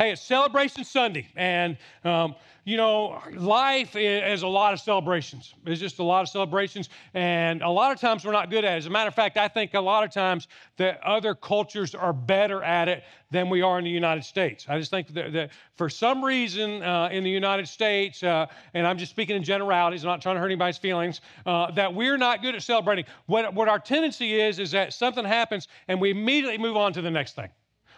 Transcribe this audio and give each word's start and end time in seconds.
Hey, 0.00 0.12
it's 0.12 0.22
Celebration 0.22 0.82
Sunday, 0.82 1.28
and 1.36 1.76
um, 2.04 2.34
you 2.64 2.78
know, 2.78 3.20
life 3.36 3.96
is 3.96 4.40
a 4.40 4.48
lot 4.48 4.72
of 4.72 4.80
celebrations. 4.80 5.52
It's 5.66 5.78
just 5.78 5.98
a 5.98 6.02
lot 6.02 6.22
of 6.22 6.30
celebrations, 6.30 6.88
and 7.12 7.60
a 7.60 7.68
lot 7.68 7.92
of 7.92 8.00
times 8.00 8.24
we're 8.24 8.32
not 8.32 8.48
good 8.48 8.64
at 8.64 8.76
it. 8.76 8.78
As 8.78 8.86
a 8.86 8.90
matter 8.90 9.08
of 9.08 9.14
fact, 9.14 9.36
I 9.36 9.46
think 9.46 9.74
a 9.74 9.80
lot 9.80 10.02
of 10.02 10.10
times 10.10 10.48
that 10.78 11.02
other 11.04 11.34
cultures 11.34 11.94
are 11.94 12.14
better 12.14 12.62
at 12.62 12.88
it 12.88 13.04
than 13.30 13.50
we 13.50 13.60
are 13.60 13.78
in 13.78 13.84
the 13.84 13.90
United 13.90 14.24
States. 14.24 14.64
I 14.70 14.78
just 14.78 14.90
think 14.90 15.08
that, 15.08 15.34
that 15.34 15.50
for 15.76 15.90
some 15.90 16.24
reason 16.24 16.82
uh, 16.82 17.10
in 17.12 17.22
the 17.22 17.28
United 17.28 17.68
States, 17.68 18.22
uh, 18.22 18.46
and 18.72 18.86
I'm 18.86 18.96
just 18.96 19.10
speaking 19.10 19.36
in 19.36 19.44
generalities, 19.44 20.02
I'm 20.02 20.08
not 20.08 20.22
trying 20.22 20.36
to 20.36 20.40
hurt 20.40 20.46
anybody's 20.46 20.78
feelings, 20.78 21.20
uh, 21.44 21.72
that 21.72 21.94
we're 21.94 22.16
not 22.16 22.40
good 22.40 22.54
at 22.54 22.62
celebrating. 22.62 23.04
What, 23.26 23.52
what 23.52 23.68
our 23.68 23.78
tendency 23.78 24.40
is, 24.40 24.60
is 24.60 24.70
that 24.70 24.94
something 24.94 25.26
happens 25.26 25.68
and 25.88 26.00
we 26.00 26.08
immediately 26.08 26.56
move 26.56 26.78
on 26.78 26.94
to 26.94 27.02
the 27.02 27.10
next 27.10 27.36
thing 27.36 27.50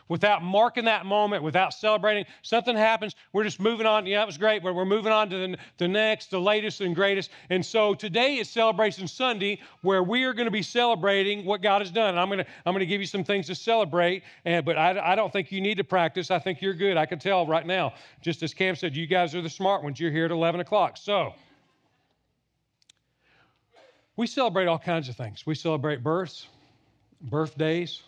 without 0.09 0.43
marking 0.43 0.84
that 0.84 1.07
moment, 1.07 1.43
without 1.43 1.73
celebrating. 1.73 2.25
Something 2.43 2.77
happens, 2.77 3.14
we're 3.32 3.45
just 3.45 3.61
moving 3.61 3.87
on. 3.87 4.06
Yeah, 4.06 4.23
it 4.23 4.27
was 4.27 4.38
great, 4.38 4.62
but 4.62 4.75
we're 4.75 4.84
moving 4.84 5.12
on 5.12 5.30
to 5.30 5.37
the, 5.37 5.56
the 5.78 5.88
next, 5.88 6.30
the 6.30 6.41
latest 6.41 6.80
and 6.80 6.95
greatest. 6.95 7.30
And 7.51 7.65
so 7.65 7.95
today 7.95 8.37
is 8.37 8.48
Celebration 8.48 9.09
Sunday, 9.09 9.61
where 9.83 10.02
we 10.02 10.25
are 10.25 10.33
going 10.33 10.47
to 10.47 10.52
be 10.52 10.62
celebrating 10.62 11.45
what 11.45 11.62
God 11.62 11.80
has 11.80 11.91
done. 11.91 12.11
And 12.11 12.20
I'm 12.20 12.28
going 12.28 12.38
to 12.38 12.47
I'm 12.66 12.73
going 12.73 12.80
to 12.80 12.87
give 12.87 13.01
you 13.01 13.06
some 13.06 13.25
things 13.25 13.47
to 13.47 13.55
celebrate. 13.55 14.23
And 14.45 14.65
but 14.65 14.77
I, 14.77 15.12
I 15.12 15.15
don't 15.15 15.33
think 15.33 15.52
you 15.52 15.61
need 15.61 15.78
to 15.78 15.84
practice. 15.84 16.30
I 16.30 16.39
think 16.39 16.61
you're 16.61 16.75
good. 16.75 16.97
I 16.97 17.06
can 17.06 17.19
tell 17.19 17.47
right 17.47 17.66
now. 17.66 17.95
Just 18.20 18.42
as 18.42 18.55
Cam 18.55 18.77
said, 18.77 18.97
you 18.97 19.06
guys 19.06 19.34
are 19.34 19.42
the 19.42 19.50
smart 19.50 19.83
ones. 19.83 19.98
You're 19.98 20.11
here 20.11 20.27
at 20.27 20.30
11 20.30 20.61
o'clock. 20.61 20.97
So. 20.97 21.34
We 24.14 24.27
celebrate 24.27 24.66
all 24.66 24.78
kinds 24.78 25.09
of 25.09 25.16
things. 25.16 25.47
We 25.47 25.55
celebrate 25.55 26.03
births, 26.03 26.47
birthdays, 27.23 28.03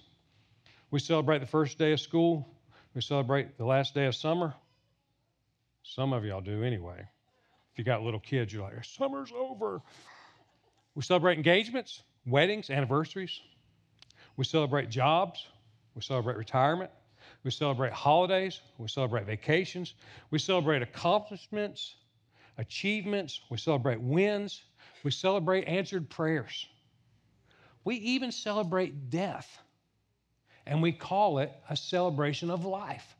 we 0.94 1.00
celebrate 1.00 1.40
the 1.40 1.46
first 1.46 1.76
day 1.76 1.90
of 1.90 1.98
school. 1.98 2.48
We 2.94 3.00
celebrate 3.00 3.58
the 3.58 3.64
last 3.64 3.94
day 3.94 4.06
of 4.06 4.14
summer. 4.14 4.54
Some 5.82 6.12
of 6.12 6.24
y'all 6.24 6.40
do 6.40 6.62
anyway. 6.62 7.00
If 7.72 7.78
you 7.78 7.82
got 7.82 8.04
little 8.04 8.20
kids, 8.20 8.52
you're 8.52 8.62
like, 8.62 8.74
summer's 8.84 9.32
over. 9.36 9.82
We 10.94 11.02
celebrate 11.02 11.36
engagements, 11.36 12.04
weddings, 12.26 12.70
anniversaries. 12.70 13.40
We 14.36 14.44
celebrate 14.44 14.88
jobs. 14.88 15.44
We 15.96 16.02
celebrate 16.02 16.36
retirement. 16.36 16.92
We 17.42 17.50
celebrate 17.50 17.92
holidays. 17.92 18.60
We 18.78 18.86
celebrate 18.86 19.26
vacations. 19.26 19.94
We 20.30 20.38
celebrate 20.38 20.80
accomplishments, 20.82 21.96
achievements. 22.56 23.40
We 23.50 23.58
celebrate 23.58 24.00
wins. 24.00 24.62
We 25.02 25.10
celebrate 25.10 25.64
answered 25.64 26.08
prayers. 26.08 26.68
We 27.82 27.96
even 27.96 28.30
celebrate 28.30 29.10
death 29.10 29.58
and 30.66 30.82
we 30.82 30.92
call 30.92 31.38
it 31.38 31.52
a 31.68 31.76
celebration 31.76 32.50
of 32.50 32.64
life. 32.64 33.16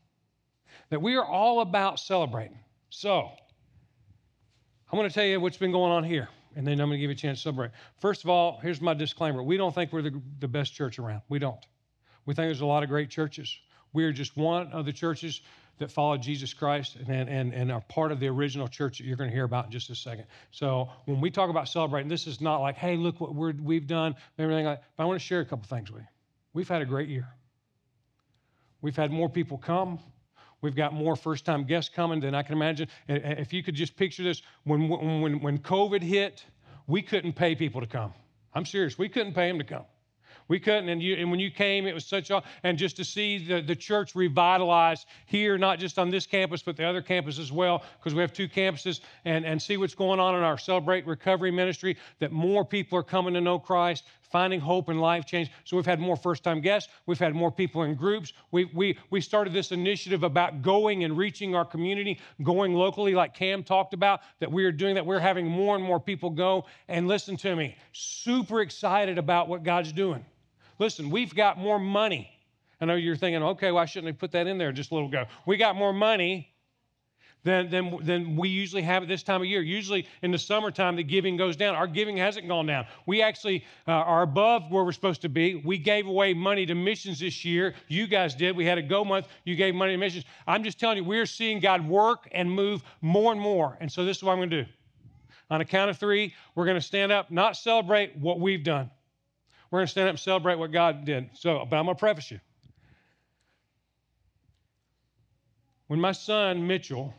That 0.91 1.03
we 1.03 1.17
are 1.17 1.25
all 1.25 1.61
about 1.61 1.99
celebrating. 1.99 2.59
So, 2.91 3.31
I'm 4.91 4.99
going 4.99 5.09
to 5.09 5.15
tell 5.15 5.25
you 5.25 5.41
what's 5.41 5.57
been 5.57 5.73
going 5.73 5.93
on 5.93 6.05
here, 6.05 6.29
and 6.55 6.67
then 6.67 6.75
I'm 6.81 6.89
going 6.89 6.99
to 6.99 6.99
give 6.99 7.11
you 7.11 7.15
a 7.15 7.19
chance 7.19 7.39
to 7.39 7.43
celebrate. 7.45 7.71
First 8.01 8.23
of 8.23 8.31
all, 8.31 8.61
here's 8.63 8.81
my 8.81 8.95
disclaimer 8.95 9.43
we 9.43 9.57
don't 9.57 9.75
think 9.75 9.93
we're 9.93 10.03
the, 10.03 10.23
the 10.41 10.49
best 10.49 10.75
church 10.75 10.99
around. 10.99 11.23
We 11.29 11.39
don't. 11.39 11.65
We 12.27 12.35
think 12.35 12.47
there's 12.47 12.61
a 12.61 12.67
lot 12.67 12.83
of 12.83 12.89
great 12.89 13.11
churches. 13.11 13.57
We 13.93 14.05
are 14.05 14.13
just 14.13 14.37
one 14.37 14.69
of 14.73 14.87
the 14.87 14.93
churches 14.93 15.41
that 15.79 15.91
follow 15.91 16.17
Jesus 16.17 16.55
Christ 16.55 16.97
and, 17.09 17.29
and, 17.29 17.53
and 17.53 17.73
are 17.73 17.81
part 17.89 18.13
of 18.13 18.21
the 18.21 18.29
original 18.29 18.69
church 18.69 18.99
that 18.99 19.05
you're 19.05 19.17
going 19.17 19.31
to 19.31 19.35
hear 19.35 19.45
about 19.45 19.67
in 19.67 19.71
just 19.73 19.91
a 19.91 19.95
second. 19.95 20.27
So 20.53 20.89
when 21.07 21.21
we 21.21 21.31
talk 21.31 21.51
about 21.51 21.69
celebrating, 21.69 22.09
this 22.09 22.27
is 22.27 22.41
not 22.41 22.59
like, 22.59 22.77
hey, 22.77 22.97
look 22.97 23.21
what 23.21 23.35
we 23.35 23.75
have 23.75 23.87
done, 23.87 24.15
everything 24.39 24.67
like 24.67 24.81
But 24.97 25.03
I 25.03 25.07
want 25.07 25.21
to 25.21 25.27
share 25.27 25.41
a 25.41 25.45
couple 25.45 25.67
things 25.67 25.91
with 25.91 26.03
you. 26.03 26.09
We've 26.55 26.69
had 26.69 26.81
a 26.81 26.87
great 26.87 27.09
year. 27.09 27.29
We've 28.81 28.97
had 28.97 29.11
more 29.11 29.29
people 29.29 29.59
come. 29.59 29.99
We've 30.63 30.77
got 30.77 30.95
more 30.95 31.17
first 31.17 31.45
time 31.45 31.65
guests 31.65 31.91
coming 31.95 32.21
than 32.21 32.35
I 32.35 32.43
can 32.43 32.55
imagine. 32.55 32.89
If 33.09 33.53
you 33.53 33.63
could 33.63 33.75
just 33.75 33.97
picture 33.97 34.23
this, 34.23 34.41
when, 34.63 34.89
when, 34.89 35.41
when 35.41 35.59
COVID 35.59 36.01
hit, 36.01 36.45
we 36.87 37.03
couldn't 37.03 37.35
pay 37.35 37.55
people 37.55 37.81
to 37.81 37.87
come. 37.87 38.15
I'm 38.55 38.65
serious, 38.65 38.97
we 38.97 39.09
couldn't 39.09 39.35
pay 39.35 39.49
them 39.49 39.59
to 39.59 39.65
come. 39.65 39.85
We 40.47 40.61
couldn't, 40.61 40.91
and, 40.91 41.03
you, 41.03 41.17
and 41.17 41.31
when 41.31 41.41
you 41.41 41.51
came, 41.51 41.87
it 41.87 41.95
was 41.95 42.05
such 42.05 42.31
a, 42.31 42.43
and 42.63 42.77
just 42.77 42.97
to 42.97 43.05
see 43.05 43.39
the, 43.39 43.63
the 43.63 43.75
church 43.75 44.15
revitalized 44.15 45.07
here, 45.25 45.57
not 45.57 45.79
just 45.79 45.99
on 45.99 46.11
this 46.11 46.27
campus, 46.27 46.63
but 46.63 46.77
the 46.77 46.85
other 46.85 47.01
campus 47.01 47.39
as 47.39 47.51
well, 47.51 47.83
because 47.99 48.15
we 48.15 48.21
have 48.21 48.33
two 48.33 48.47
campuses, 48.47 49.01
and, 49.25 49.47
and 49.47 49.61
see 49.61 49.79
what's 49.79 49.95
going 49.95 50.21
on 50.21 50.35
in 50.35 50.43
our 50.43 50.59
Celebrate 50.59 51.07
Recovery 51.07 51.51
ministry, 51.51 51.97
that 52.19 52.31
more 52.31 52.65
people 52.65 52.99
are 52.99 53.03
coming 53.03 53.33
to 53.35 53.41
know 53.41 53.59
Christ, 53.59 54.05
finding 54.35 54.59
hope 54.59 54.89
and 54.89 55.01
life 55.01 55.25
change. 55.25 55.49
So 55.63 55.77
we've 55.77 55.87
had 55.87 56.01
more 56.01 56.17
first 56.17 56.43
time 56.43 56.61
guests, 56.61 56.93
we've 57.07 57.21
had 57.21 57.37
more 57.37 57.53
people 57.53 57.85
in 57.85 57.95
groups. 57.95 58.33
We, 58.51 58.65
we, 58.75 58.99
we 59.11 59.21
started 59.21 59.53
this 59.53 59.71
initiative 59.71 60.25
about 60.25 60.61
going 60.61 61.05
and 61.05 61.17
reaching 61.17 61.55
our 61.55 61.65
community, 61.65 62.19
going 62.43 62.75
locally, 62.75 63.15
like 63.15 63.33
Cam 63.33 63.63
talked 63.63 63.95
about, 63.95 64.23
that 64.41 64.51
we 64.51 64.65
are 64.65 64.73
doing 64.73 64.97
that. 64.97 65.07
We're 65.07 65.21
having 65.21 65.47
more 65.47 65.77
and 65.77 65.85
more 65.85 66.01
people 66.01 66.31
go. 66.31 66.65
And 66.89 67.07
listen 67.07 67.37
to 67.37 67.55
me, 67.55 67.77
super 67.93 68.61
excited 68.61 69.19
about 69.19 69.49
what 69.49 69.63
God's 69.63 69.93
doing. 69.93 70.27
Listen, 70.81 71.11
we've 71.11 71.33
got 71.33 71.57
more 71.57 71.79
money. 71.79 72.29
I 72.81 72.87
know 72.87 72.97
you're 72.97 73.15
thinking, 73.15 73.41
okay, 73.41 73.71
why 73.71 73.85
shouldn't 73.85 74.13
I 74.13 74.19
put 74.19 74.33
that 74.33 74.49
in 74.49 74.59
there 74.59 74.73
just 74.73 74.91
a 74.91 74.95
little 74.95 75.11
ago? 75.11 75.27
We 75.47 75.59
got 75.59 75.77
more 75.77 75.93
money 75.93 76.53
than, 77.45 77.71
than, 77.71 78.05
than 78.05 78.37
we 78.37 78.49
usually 78.49 78.83
have 78.83 79.03
at 79.03 79.09
this 79.09 79.23
time 79.23 79.43
of 79.43 79.47
year. 79.47 79.61
Usually 79.61 80.07
in 80.23 80.31
the 80.31 80.39
summertime, 80.39 80.97
the 80.97 81.05
giving 81.05 81.37
goes 81.37 81.57
down. 81.57 81.75
Our 81.75 81.87
giving 81.87 82.17
hasn't 82.17 82.49
gone 82.49 82.67
down. 82.67 82.87
We 83.07 83.23
actually 83.23 83.65
uh, 83.87 83.93
are 83.93 84.23
above 84.23 84.71
where 84.71 84.83
we're 84.83 84.93
supposed 84.93 85.23
to 85.23 85.29
be. 85.29 85.57
We 85.57 85.79
gave 85.79 86.07
away 86.07 86.35
money 86.35 86.67
to 86.67 86.75
missions 86.75 87.21
this 87.21 87.45
year. 87.45 87.75
You 87.89 88.07
guys 88.07 88.35
did. 88.35 88.57
We 88.57 88.65
had 88.65 88.79
a 88.79 88.83
go 88.83 89.05
month. 89.05 89.29
You 89.45 89.55
gave 89.57 89.75
money 89.75 89.93
to 89.93 89.99
missions. 89.99 90.25
I'm 90.47 90.65
just 90.65 90.81
telling 90.81 90.97
you, 90.97 91.05
we're 91.05 91.27
seeing 91.27 91.61
God 91.61 91.87
work 91.87 92.29
and 92.33 92.51
move 92.51 92.83
more 93.03 93.31
and 93.31 93.41
more. 93.41 93.77
And 93.81 93.93
so 93.93 94.05
this 94.05 94.17
is 94.17 94.23
what 94.25 94.33
I'm 94.33 94.39
going 94.39 94.51
to 94.51 94.65
do. 94.65 94.71
On 95.51 95.61
a 95.61 95.65
count 95.65 95.91
of 95.91 95.99
three, 95.99 96.35
we're 96.55 96.65
going 96.65 96.79
to 96.79 96.87
stand 96.87 97.13
up, 97.13 97.31
not 97.31 97.57
celebrate 97.57 98.17
what 98.17 98.41
we've 98.41 98.65
done. 98.65 98.91
We're 99.71 99.81
going 99.81 99.87
to 99.87 99.93
stand 99.93 100.09
up 100.09 100.13
and 100.15 100.21
celebrate 100.21 100.57
what 100.59 100.73
God 100.73 101.05
did. 101.05 101.29
So, 101.35 101.67
but 101.69 101.77
I'm 101.77 101.85
going 101.85 101.97
to 101.97 102.01
preface 102.01 102.31
you. 102.31 102.41
When 105.89 106.01
my 106.01 106.13
son, 106.13 106.67
Mitchell, 106.67 107.13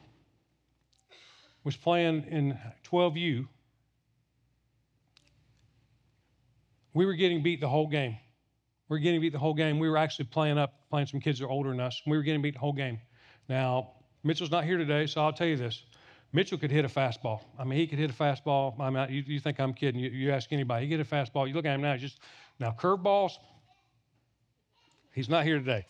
was 1.66 1.76
playing 1.76 2.24
in 2.30 2.58
12U, 2.90 3.48
we 6.94 7.06
were 7.06 7.16
getting 7.16 7.44
beat 7.44 7.60
the 7.60 7.68
whole 7.68 7.88
game. 7.88 8.18
We 8.88 8.96
were 8.96 9.00
getting 9.00 9.20
beat 9.20 9.34
the 9.34 9.40
whole 9.40 9.56
game. 9.56 9.80
We 9.80 9.90
were 9.90 9.98
actually 9.98 10.26
playing 10.26 10.60
up, 10.60 10.88
playing 10.90 11.08
some 11.08 11.20
kids 11.20 11.40
that 11.40 11.46
are 11.46 11.50
older 11.50 11.72
than 11.72 11.82
us. 11.82 12.02
We 12.06 12.16
were 12.16 12.24
getting 12.24 12.44
beat 12.44 12.54
the 12.54 12.60
whole 12.60 12.72
game. 12.72 13.02
Now, 13.50 13.94
Mitchell's 14.24 14.52
not 14.52 14.64
here 14.64 14.78
today, 14.78 15.08
so 15.08 15.22
I'll 15.22 15.34
tell 15.34 15.48
you 15.48 15.58
this. 15.58 15.84
Mitchell 16.32 16.58
could 16.58 16.72
hit 16.72 16.86
a 16.86 16.88
fastball. 16.88 17.42
I 17.58 17.64
mean, 17.64 17.80
he 17.80 17.88
could 17.88 17.98
hit 17.98 18.12
a 18.12 18.14
fastball. 18.14 18.80
I 18.80 18.90
mean, 18.92 19.08
you, 19.10 19.24
you 19.26 19.40
think 19.40 19.60
I'm 19.60 19.74
kidding. 19.74 20.00
You, 20.00 20.12
you, 20.12 20.32
ask 20.32 20.54
anybody, 20.54 20.86
he 20.86 20.92
could 20.92 21.00
hit 21.00 21.12
a 21.12 21.16
fastball. 21.16 21.48
You 21.48 21.56
look 21.56 21.66
at 21.66 21.74
him 21.74 21.82
now, 21.82 21.98
just, 21.98 22.20
now 22.60 22.76
curveballs, 22.78 23.32
he's 25.14 25.30
not 25.30 25.46
here 25.46 25.58
today. 25.58 25.86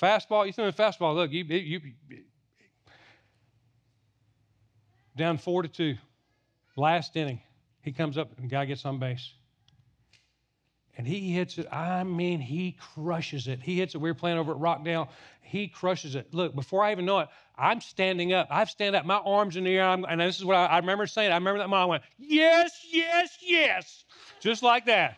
Fastball, 0.00 0.46
you 0.46 0.52
throw 0.52 0.68
a 0.68 0.72
fastball, 0.72 1.14
look, 1.14 1.30
you, 1.30 1.44
you, 1.44 1.80
down 5.16 5.38
four 5.38 5.62
to 5.62 5.68
two. 5.68 5.96
Last 6.76 7.16
inning, 7.16 7.40
he 7.82 7.92
comes 7.92 8.16
up 8.16 8.30
and 8.38 8.48
guy 8.48 8.64
gets 8.64 8.84
on 8.84 8.98
base. 8.98 9.32
And 10.96 11.06
he 11.06 11.32
hits 11.32 11.56
it. 11.58 11.66
I 11.72 12.04
mean, 12.04 12.40
he 12.40 12.76
crushes 12.94 13.48
it. 13.48 13.62
He 13.62 13.78
hits 13.78 13.94
it. 13.94 13.98
We 13.98 14.10
were 14.10 14.14
playing 14.14 14.38
over 14.38 14.52
at 14.52 14.58
Rockdale. 14.58 15.08
He 15.40 15.66
crushes 15.66 16.14
it. 16.14 16.32
Look, 16.34 16.54
before 16.54 16.84
I 16.84 16.92
even 16.92 17.06
know 17.06 17.20
it, 17.20 17.28
I'm 17.56 17.80
standing 17.80 18.32
up. 18.32 18.48
I've 18.50 18.70
stand 18.70 18.94
up, 18.94 19.04
my 19.04 19.16
arms 19.16 19.56
in 19.56 19.64
the 19.64 19.76
air. 19.76 19.88
I'm, 19.88 20.04
and 20.04 20.20
this 20.20 20.38
is 20.38 20.44
what 20.44 20.56
I, 20.56 20.66
I, 20.66 20.78
remember 20.78 21.06
saying. 21.06 21.32
I 21.32 21.36
remember 21.36 21.58
that 21.58 21.68
mom 21.68 21.88
went, 21.88 22.02
yes, 22.18 22.86
yes, 22.90 23.38
yes. 23.40 24.04
Just 24.40 24.62
like 24.62 24.86
that. 24.86 25.16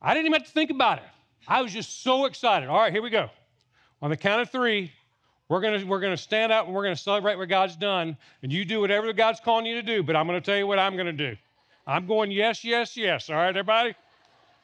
I 0.00 0.14
didn't 0.14 0.26
even 0.26 0.40
have 0.40 0.46
to 0.46 0.52
think 0.52 0.70
about 0.70 0.98
it. 0.98 1.04
I 1.48 1.62
was 1.62 1.72
just 1.72 2.02
so 2.02 2.26
excited. 2.26 2.68
All 2.68 2.78
right, 2.78 2.92
here 2.92 3.02
we 3.02 3.10
go. 3.10 3.30
On 4.02 4.10
the 4.10 4.16
count 4.16 4.42
of 4.42 4.50
three, 4.50 4.92
we're 5.48 5.60
going 5.60 5.80
to, 5.80 5.86
we're 5.86 6.00
gonna 6.00 6.16
stand 6.16 6.52
up 6.52 6.66
and 6.66 6.74
we're 6.74 6.82
going 6.82 6.94
to 6.94 7.00
celebrate 7.00 7.36
what 7.36 7.48
God's 7.48 7.76
done. 7.76 8.16
And 8.42 8.52
you 8.52 8.64
do 8.64 8.80
whatever 8.80 9.12
God's 9.12 9.40
calling 9.40 9.66
you 9.66 9.74
to 9.74 9.82
do, 9.82 10.02
but 10.02 10.16
I'm 10.16 10.26
going 10.26 10.40
to 10.40 10.44
tell 10.44 10.58
you 10.58 10.66
what 10.66 10.78
I'm 10.78 10.94
going 10.94 11.06
to 11.06 11.12
do. 11.12 11.36
I'm 11.86 12.06
going 12.06 12.30
yes, 12.30 12.64
yes, 12.64 12.96
yes. 12.96 13.30
All 13.30 13.36
right, 13.36 13.48
everybody? 13.48 13.94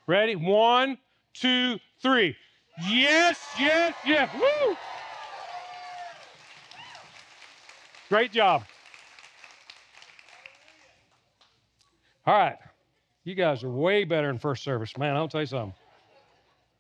Ready? 0.07 0.35
One, 0.35 0.99
two, 1.35 1.79
three. 2.01 2.37
Yes, 2.89 3.39
yes, 3.59 3.95
yes. 4.05 4.29
Woo! 4.35 4.77
Great 8.09 8.33
job. 8.33 8.65
All 12.27 12.35
right. 12.35 12.57
You 13.25 13.35
guys 13.35 13.63
are 13.63 13.71
way 13.71 14.05
better 14.05 14.29
in 14.31 14.39
first 14.39 14.65
service. 14.65 14.97
Man, 14.99 15.15
I'll 15.15 15.29
tell 15.29 15.43
you 15.43 15.47
something. 15.47 15.75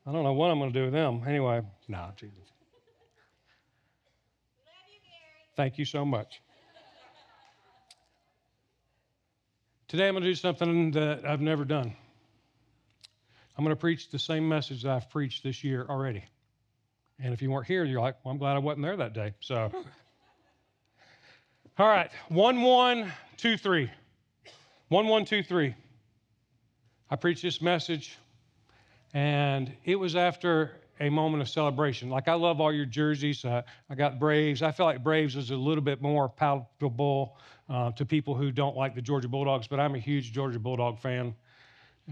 I 0.06 0.12
don't 0.12 0.24
know 0.24 0.32
what 0.32 0.50
I'm 0.50 0.58
going 0.58 0.72
to 0.72 0.78
do 0.78 0.84
with 0.84 0.92
them. 0.92 1.22
Anyway, 1.26 1.62
no, 1.88 1.98
nah, 1.98 2.10
Jesus. 2.16 2.36
Thank 5.54 5.78
you 5.78 5.84
so 5.84 6.04
much. 6.04 6.40
Today 9.88 10.08
I'm 10.08 10.14
going 10.14 10.22
to 10.22 10.30
do 10.30 10.34
something 10.34 10.92
that 10.92 11.26
I've 11.26 11.42
never 11.42 11.66
done. 11.66 11.94
I'm 13.56 13.64
going 13.64 13.76
to 13.76 13.80
preach 13.80 14.10
the 14.10 14.18
same 14.18 14.48
message 14.48 14.84
that 14.84 14.92
I've 14.92 15.10
preached 15.10 15.42
this 15.42 15.62
year 15.62 15.84
already. 15.86 16.24
And 17.18 17.34
if 17.34 17.42
you 17.42 17.50
weren't 17.50 17.66
here, 17.66 17.84
you're 17.84 18.00
like, 18.00 18.16
well, 18.24 18.32
I'm 18.32 18.38
glad 18.38 18.56
I 18.56 18.60
wasn't 18.60 18.82
there 18.84 18.96
that 18.96 19.12
day. 19.12 19.34
So, 19.40 19.70
all 21.78 21.88
right, 21.88 22.10
one, 22.28 22.62
one, 22.62 23.12
two, 23.36 23.58
three. 23.58 23.90
One, 24.88 25.06
one, 25.08 25.26
two, 25.26 25.42
three. 25.42 25.74
I 27.10 27.16
preached 27.16 27.42
this 27.42 27.60
message, 27.60 28.16
and 29.12 29.70
it 29.84 29.96
was 29.96 30.16
after 30.16 30.70
a 31.02 31.10
moment 31.10 31.42
of 31.42 31.48
celebration. 31.48 32.08
Like, 32.08 32.28
I 32.28 32.34
love 32.34 32.60
all 32.60 32.72
your 32.72 32.86
jerseys. 32.86 33.44
Uh, 33.44 33.62
I 33.90 33.96
got 33.96 34.20
Braves. 34.20 34.62
I 34.62 34.70
feel 34.70 34.86
like 34.86 35.02
Braves 35.02 35.34
is 35.34 35.50
a 35.50 35.56
little 35.56 35.82
bit 35.82 36.00
more 36.00 36.28
palatable 36.28 37.36
uh, 37.68 37.90
to 37.92 38.06
people 38.06 38.36
who 38.36 38.52
don't 38.52 38.76
like 38.76 38.94
the 38.94 39.02
Georgia 39.02 39.26
Bulldogs, 39.26 39.66
but 39.66 39.80
I'm 39.80 39.96
a 39.96 39.98
huge 39.98 40.32
Georgia 40.32 40.60
Bulldog 40.60 41.00
fan. 41.00 41.34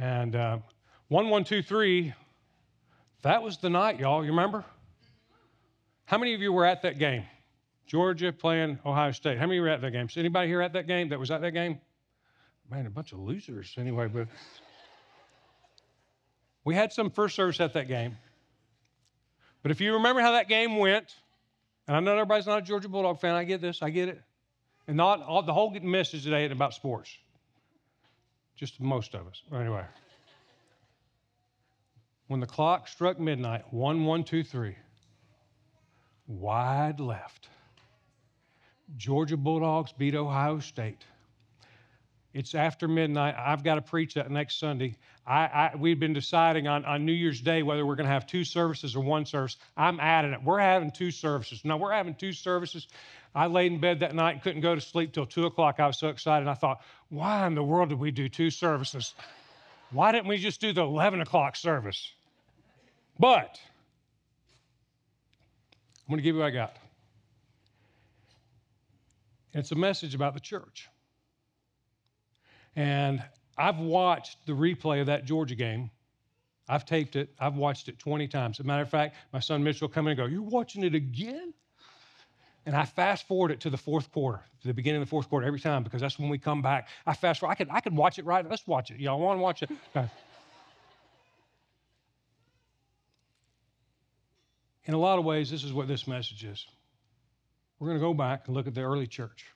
And 0.00 0.34
uh, 0.34 0.58
one, 1.06 1.28
one, 1.28 1.44
two, 1.44 1.62
three, 1.62 2.12
that 3.22 3.40
was 3.40 3.58
the 3.58 3.70
night, 3.70 4.00
y'all. 4.00 4.24
You 4.24 4.30
remember? 4.32 4.64
How 6.06 6.18
many 6.18 6.34
of 6.34 6.40
you 6.40 6.52
were 6.52 6.66
at 6.66 6.82
that 6.82 6.98
game? 6.98 7.22
Georgia 7.86 8.32
playing 8.32 8.80
Ohio 8.84 9.12
State. 9.12 9.38
How 9.38 9.46
many 9.46 9.60
were 9.60 9.68
at 9.68 9.80
that 9.82 9.92
game? 9.92 10.08
So 10.08 10.18
anybody 10.18 10.48
here 10.48 10.62
at 10.62 10.72
that 10.72 10.88
game 10.88 11.10
that 11.10 11.18
was 11.18 11.30
at 11.30 11.42
that 11.42 11.52
game? 11.52 11.80
Man, 12.68 12.86
a 12.86 12.90
bunch 12.90 13.12
of 13.12 13.20
losers 13.20 13.72
anyway, 13.78 14.08
but 14.08 14.26
we 16.64 16.74
had 16.74 16.92
some 16.92 17.08
first 17.10 17.36
service 17.36 17.60
at 17.60 17.72
that 17.74 17.86
game. 17.86 18.16
But 19.62 19.70
if 19.70 19.80
you 19.80 19.94
remember 19.94 20.20
how 20.20 20.32
that 20.32 20.48
game 20.48 20.76
went, 20.76 21.14
and 21.86 21.96
I 21.96 22.00
know 22.00 22.12
everybody's 22.12 22.46
not 22.46 22.58
a 22.58 22.62
Georgia 22.62 22.88
Bulldog 22.88 23.20
fan, 23.20 23.34
I 23.34 23.44
get 23.44 23.60
this, 23.60 23.82
I 23.82 23.90
get 23.90 24.08
it. 24.08 24.20
And 24.86 24.96
not 24.96 25.22
all, 25.22 25.42
the 25.42 25.52
whole 25.52 25.70
message 25.80 26.24
today 26.24 26.44
isn't 26.44 26.56
about 26.56 26.74
sports. 26.74 27.16
Just 28.56 28.80
most 28.80 29.14
of 29.14 29.26
us. 29.26 29.42
Anyway. 29.52 29.84
When 32.28 32.40
the 32.40 32.46
clock 32.46 32.88
struck 32.88 33.18
midnight, 33.18 33.64
one, 33.72 34.04
one, 34.04 34.24
two, 34.24 34.44
three, 34.44 34.76
wide 36.26 37.00
left. 37.00 37.48
Georgia 38.96 39.36
Bulldogs 39.36 39.92
beat 39.92 40.14
Ohio 40.14 40.60
State. 40.60 41.04
It's 42.32 42.54
after 42.54 42.86
midnight. 42.86 43.34
I've 43.36 43.64
got 43.64 43.74
to 43.74 43.82
preach 43.82 44.14
that 44.14 44.30
next 44.30 44.60
Sunday. 44.60 44.96
I, 45.26 45.46
I, 45.46 45.72
we've 45.76 45.98
been 45.98 46.12
deciding 46.12 46.68
on, 46.68 46.84
on 46.84 47.04
New 47.04 47.12
Year's 47.12 47.40
Day 47.40 47.62
whether 47.62 47.84
we're 47.84 47.96
going 47.96 48.06
to 48.06 48.12
have 48.12 48.26
two 48.26 48.44
services 48.44 48.94
or 48.94 49.00
one 49.00 49.26
service. 49.26 49.56
I'm 49.76 49.98
adding 49.98 50.32
it. 50.32 50.42
We're 50.42 50.60
having 50.60 50.92
two 50.92 51.10
services. 51.10 51.64
No, 51.64 51.76
we're 51.76 51.92
having 51.92 52.14
two 52.14 52.32
services. 52.32 52.86
I 53.34 53.46
laid 53.46 53.72
in 53.72 53.80
bed 53.80 54.00
that 54.00 54.14
night 54.14 54.34
and 54.34 54.42
couldn't 54.42 54.60
go 54.60 54.76
to 54.76 54.80
sleep 54.80 55.12
till 55.12 55.26
2 55.26 55.46
o'clock. 55.46 55.80
I 55.80 55.88
was 55.88 55.98
so 55.98 56.08
excited. 56.08 56.46
I 56.46 56.54
thought, 56.54 56.82
why 57.08 57.46
in 57.48 57.56
the 57.56 57.64
world 57.64 57.88
did 57.88 57.98
we 57.98 58.12
do 58.12 58.28
two 58.28 58.50
services? 58.50 59.14
Why 59.90 60.12
didn't 60.12 60.28
we 60.28 60.38
just 60.38 60.60
do 60.60 60.72
the 60.72 60.82
11 60.82 61.20
o'clock 61.20 61.56
service? 61.56 62.12
But 63.18 63.58
I'm 66.06 66.12
going 66.12 66.18
to 66.18 66.22
give 66.22 66.36
you 66.36 66.42
what 66.42 66.46
I 66.46 66.50
got. 66.50 66.76
It's 69.52 69.72
a 69.72 69.76
message 69.76 70.14
about 70.14 70.34
the 70.34 70.40
church. 70.40 70.88
And 72.76 73.22
I've 73.56 73.78
watched 73.78 74.46
the 74.46 74.52
replay 74.52 75.00
of 75.00 75.06
that 75.06 75.24
Georgia 75.24 75.54
game. 75.54 75.90
I've 76.68 76.84
taped 76.84 77.16
it. 77.16 77.30
I've 77.38 77.56
watched 77.56 77.88
it 77.88 77.98
20 77.98 78.28
times. 78.28 78.60
As 78.60 78.64
a 78.64 78.66
matter 78.66 78.82
of 78.82 78.88
fact, 78.88 79.16
my 79.32 79.40
son 79.40 79.64
Mitchell 79.64 79.88
will 79.88 79.92
come 79.94 80.06
in 80.06 80.12
and 80.12 80.18
go, 80.18 80.26
You're 80.26 80.42
watching 80.42 80.84
it 80.84 80.94
again? 80.94 81.52
And 82.66 82.76
I 82.76 82.84
fast 82.84 83.26
forward 83.26 83.50
it 83.50 83.60
to 83.60 83.70
the 83.70 83.76
fourth 83.76 84.12
quarter, 84.12 84.44
to 84.60 84.68
the 84.68 84.74
beginning 84.74 85.00
of 85.00 85.08
the 85.08 85.10
fourth 85.10 85.28
quarter 85.28 85.46
every 85.46 85.60
time 85.60 85.82
because 85.82 86.00
that's 86.00 86.18
when 86.18 86.28
we 86.28 86.38
come 86.38 86.62
back. 86.62 86.88
I 87.06 87.14
fast 87.14 87.40
forward. 87.40 87.52
I 87.52 87.54
could, 87.56 87.68
I 87.70 87.80
could 87.80 87.96
watch 87.96 88.18
it 88.18 88.24
right. 88.26 88.48
Let's 88.48 88.66
watch 88.66 88.90
it. 88.90 89.00
Y'all 89.00 89.18
want 89.18 89.38
to 89.38 89.42
watch 89.42 89.62
it? 89.62 89.70
In 94.84 94.94
a 94.94 94.98
lot 94.98 95.18
of 95.18 95.24
ways, 95.24 95.50
this 95.50 95.64
is 95.64 95.72
what 95.72 95.88
this 95.88 96.06
message 96.06 96.44
is. 96.44 96.66
We're 97.78 97.88
going 97.88 97.98
to 97.98 98.04
go 98.04 98.14
back 98.14 98.46
and 98.46 98.54
look 98.54 98.66
at 98.66 98.74
the 98.74 98.82
early 98.82 99.06
church. 99.06 99.46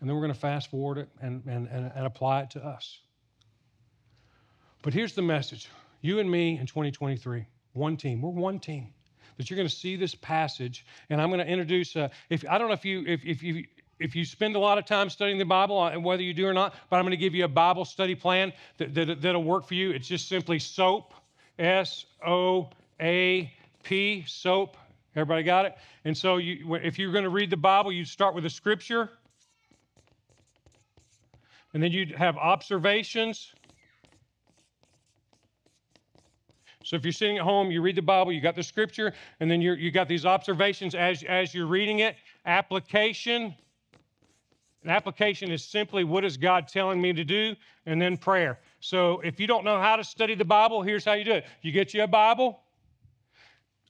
And 0.00 0.08
then 0.08 0.16
we're 0.16 0.22
going 0.22 0.34
to 0.34 0.40
fast 0.40 0.70
forward 0.70 0.98
it 0.98 1.08
and, 1.20 1.42
and, 1.46 1.66
and, 1.68 1.90
and 1.94 2.06
apply 2.06 2.42
it 2.42 2.50
to 2.50 2.64
us. 2.64 3.00
But 4.82 4.94
here's 4.94 5.14
the 5.14 5.22
message 5.22 5.68
you 6.00 6.20
and 6.20 6.30
me 6.30 6.58
in 6.58 6.66
2023, 6.66 7.44
one 7.72 7.96
team. 7.96 8.22
We're 8.22 8.30
one 8.30 8.60
team. 8.60 8.88
That 9.36 9.50
you're 9.50 9.56
going 9.56 9.68
to 9.68 9.74
see 9.74 9.96
this 9.96 10.14
passage, 10.16 10.84
and 11.10 11.20
I'm 11.20 11.28
going 11.28 11.40
to 11.40 11.46
introduce. 11.46 11.94
Uh, 11.94 12.08
if 12.28 12.44
I 12.48 12.58
don't 12.58 12.68
know 12.68 12.74
if 12.74 12.84
you 12.84 13.04
if, 13.06 13.24
if 13.24 13.42
you 13.42 13.64
if 14.00 14.14
you 14.16 14.24
spend 14.24 14.56
a 14.56 14.58
lot 14.58 14.78
of 14.78 14.84
time 14.84 15.10
studying 15.10 15.38
the 15.38 15.44
Bible, 15.44 15.84
and 15.84 15.98
uh, 15.98 16.00
whether 16.00 16.22
you 16.22 16.34
do 16.34 16.46
or 16.46 16.52
not, 16.52 16.74
but 16.90 16.96
I'm 16.96 17.04
going 17.04 17.12
to 17.12 17.16
give 17.16 17.34
you 17.34 17.44
a 17.44 17.48
Bible 17.48 17.84
study 17.84 18.14
plan 18.14 18.52
that, 18.78 18.94
that, 18.94 19.20
that'll 19.20 19.44
work 19.44 19.66
for 19.66 19.74
you. 19.74 19.90
It's 19.90 20.08
just 20.08 20.28
simply 20.28 20.58
SOAP, 20.58 21.14
S 21.58 22.06
O 22.26 22.70
A 23.00 23.52
P, 23.82 24.24
SOAP. 24.26 24.76
Everybody 25.16 25.42
got 25.42 25.66
it? 25.66 25.76
And 26.04 26.16
so, 26.16 26.36
you, 26.36 26.74
if 26.76 26.98
you're 26.98 27.12
going 27.12 27.24
to 27.24 27.30
read 27.30 27.50
the 27.50 27.56
Bible, 27.56 27.90
you 27.90 28.04
start 28.04 28.34
with 28.34 28.44
a 28.44 28.50
scripture, 28.50 29.10
and 31.74 31.82
then 31.82 31.92
you'd 31.92 32.12
have 32.12 32.36
observations. 32.36 33.52
So 36.84 36.96
if 36.96 37.04
you're 37.04 37.12
sitting 37.12 37.36
at 37.36 37.44
home, 37.44 37.70
you 37.70 37.82
read 37.82 37.96
the 37.96 38.02
Bible, 38.02 38.32
you 38.32 38.40
got 38.40 38.56
the 38.56 38.62
scripture, 38.62 39.12
and 39.40 39.50
then 39.50 39.60
you 39.60 39.74
you 39.74 39.90
got 39.90 40.08
these 40.08 40.24
observations 40.24 40.94
as, 40.94 41.22
as 41.24 41.54
you're 41.54 41.66
reading 41.66 41.98
it. 41.98 42.16
Application. 42.46 43.54
An 44.84 44.90
application 44.90 45.50
is 45.50 45.62
simply 45.62 46.04
what 46.04 46.24
is 46.24 46.36
God 46.36 46.68
telling 46.68 47.00
me 47.00 47.12
to 47.12 47.24
do, 47.24 47.56
and 47.84 48.00
then 48.00 48.16
prayer. 48.16 48.60
So 48.80 49.20
if 49.20 49.38
you 49.40 49.46
don't 49.46 49.64
know 49.64 49.78
how 49.78 49.96
to 49.96 50.04
study 50.04 50.34
the 50.34 50.44
Bible, 50.44 50.82
here's 50.82 51.04
how 51.04 51.14
you 51.14 51.24
do 51.24 51.32
it. 51.32 51.46
You 51.62 51.72
get 51.72 51.92
you 51.92 52.04
a 52.04 52.06
Bible, 52.06 52.60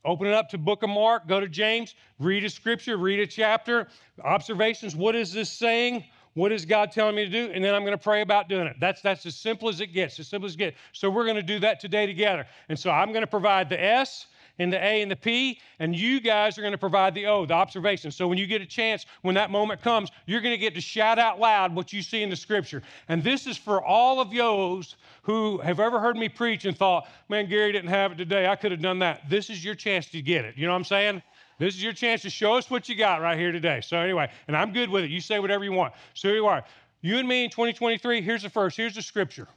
open 0.03 0.27
it 0.27 0.33
up 0.33 0.49
to 0.49 0.57
book 0.57 0.83
of 0.83 0.89
Mark, 0.89 1.27
go 1.27 1.39
to 1.39 1.47
James, 1.47 1.95
read 2.17 2.43
a 2.43 2.49
scripture, 2.49 2.97
read 2.97 3.19
a 3.19 3.27
chapter, 3.27 3.87
observations. 4.23 4.95
What 4.95 5.15
is 5.15 5.31
this 5.31 5.49
saying? 5.49 6.03
What 6.39 6.53
is 6.53 6.63
God 6.63 6.93
telling 6.93 7.15
me 7.15 7.25
to 7.25 7.29
do? 7.31 7.51
And 7.51 7.61
then 7.61 7.75
I'm 7.75 7.81
going 7.81 7.97
to 7.97 8.01
pray 8.01 8.21
about 8.21 8.47
doing 8.47 8.65
it. 8.65 8.77
That's, 8.79 9.01
that's 9.01 9.25
as 9.25 9.35
simple 9.35 9.67
as 9.67 9.81
it 9.81 9.87
gets, 9.87 10.17
as 10.21 10.29
simple 10.29 10.47
as 10.47 10.55
it 10.55 10.57
gets. 10.57 10.77
So 10.93 11.09
we're 11.09 11.25
going 11.25 11.35
to 11.35 11.43
do 11.43 11.59
that 11.59 11.81
today 11.81 12.05
together. 12.05 12.47
And 12.69 12.79
so 12.79 12.91
I'm 12.91 13.09
going 13.09 13.23
to 13.23 13.27
provide 13.27 13.67
the 13.67 13.83
S 13.83 14.27
and 14.57 14.71
the 14.71 14.77
A 14.77 15.01
and 15.01 15.11
the 15.11 15.17
P, 15.17 15.59
and 15.79 15.93
you 15.93 16.21
guys 16.21 16.57
are 16.57 16.61
going 16.61 16.71
to 16.71 16.77
provide 16.77 17.13
the 17.13 17.25
O, 17.25 17.45
the 17.45 17.53
observation. 17.53 18.09
So 18.09 18.25
when 18.25 18.37
you 18.37 18.47
get 18.47 18.61
a 18.61 18.65
chance, 18.65 19.05
when 19.21 19.35
that 19.35 19.51
moment 19.51 19.81
comes, 19.81 20.11
you're 20.27 20.39
going 20.39 20.53
to 20.53 20.57
get 20.57 20.73
to 20.75 20.81
shout 20.81 21.19
out 21.19 21.41
loud 21.41 21.75
what 21.75 21.91
you 21.91 22.01
see 22.01 22.23
in 22.23 22.29
the 22.29 22.37
scripture. 22.37 22.83
And 23.09 23.21
this 23.21 23.45
is 23.45 23.57
for 23.57 23.83
all 23.83 24.21
of 24.21 24.31
those 24.33 24.95
who 25.23 25.57
have 25.57 25.81
ever 25.81 25.99
heard 25.99 26.15
me 26.15 26.29
preach 26.29 26.63
and 26.63 26.77
thought, 26.77 27.09
man, 27.27 27.49
Gary 27.49 27.73
didn't 27.73 27.89
have 27.89 28.13
it 28.13 28.17
today. 28.17 28.47
I 28.47 28.55
could 28.55 28.71
have 28.71 28.81
done 28.81 28.99
that. 28.99 29.29
This 29.29 29.49
is 29.49 29.63
your 29.63 29.75
chance 29.75 30.07
to 30.07 30.21
get 30.21 30.45
it. 30.45 30.55
You 30.57 30.67
know 30.67 30.71
what 30.71 30.79
I'm 30.79 30.85
saying? 30.85 31.21
This 31.59 31.75
is 31.75 31.83
your 31.83 31.93
chance 31.93 32.21
to 32.23 32.29
show 32.29 32.55
us 32.55 32.71
what 32.71 32.89
you 32.89 32.95
got 32.95 33.21
right 33.21 33.37
here 33.37 33.51
today. 33.51 33.81
So, 33.81 33.99
anyway, 33.99 34.31
and 34.47 34.55
I'm 34.55 34.71
good 34.71 34.89
with 34.89 35.03
it. 35.03 35.11
You 35.11 35.21
say 35.21 35.39
whatever 35.39 35.63
you 35.63 35.73
want. 35.73 35.93
So, 36.13 36.29
here 36.29 36.37
you 36.37 36.47
are. 36.47 36.63
You 37.01 37.17
and 37.17 37.27
me 37.27 37.43
in 37.43 37.49
2023, 37.49 38.21
here's 38.21 38.43
the 38.43 38.49
first. 38.49 38.77
Here's 38.77 38.95
the 38.95 39.01
scripture. 39.01 39.47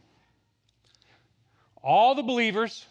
All 1.83 2.15
the 2.15 2.23
believers 2.23 2.87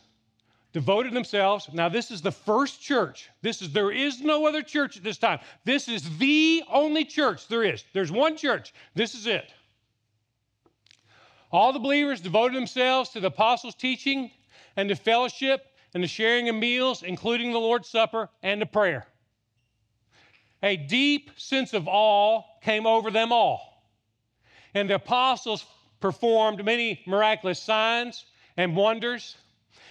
devoted 0.74 1.14
themselves. 1.14 1.70
Now, 1.74 1.90
this 1.90 2.10
is 2.10 2.22
the 2.22 2.32
first 2.32 2.82
church. 2.82 3.30
This 3.42 3.62
is 3.62 3.72
there 3.72 3.92
is 3.92 4.22
no 4.22 4.46
other 4.48 4.62
church 4.62 4.98
at 4.98 5.04
this 5.04 5.18
time. 5.18 5.40
This 5.66 5.88
is 5.90 6.18
the 6.18 6.64
only 6.72 7.04
church 7.04 7.48
there 7.48 7.64
is. 7.64 7.84
There's 7.94 8.12
one 8.12 8.38
church. 8.38 8.74
This 8.96 9.14
is 9.14 9.28
it. 9.28 9.52
All 11.52 11.74
the 11.74 11.80
believers 11.80 12.22
devoted 12.22 12.56
themselves 12.56 13.10
to 13.10 13.20
the 13.20 13.28
apostles' 13.28 13.76
teaching 13.76 14.32
and 14.78 14.88
to 14.88 14.96
fellowship 14.96 15.66
and 15.94 16.04
the 16.04 16.08
sharing 16.08 16.50
of 16.50 16.56
meals, 16.56 17.04
including 17.04 17.52
the 17.52 17.60
Lord's 17.60 17.90
Supper 17.90 18.30
and 18.42 18.62
the 18.62 18.66
prayer. 18.66 19.06
A 20.64 20.78
deep 20.78 21.32
sense 21.38 21.74
of 21.74 21.88
awe 21.88 22.44
came 22.62 22.86
over 22.86 23.12
them 23.12 23.32
all. 23.32 23.84
And 24.74 24.90
the 24.90 24.96
apostles 24.96 25.66
performed 26.00 26.64
many 26.64 27.02
miraculous 27.06 27.60
signs 27.60 28.26
and 28.58 28.76
wonders. 28.76 29.38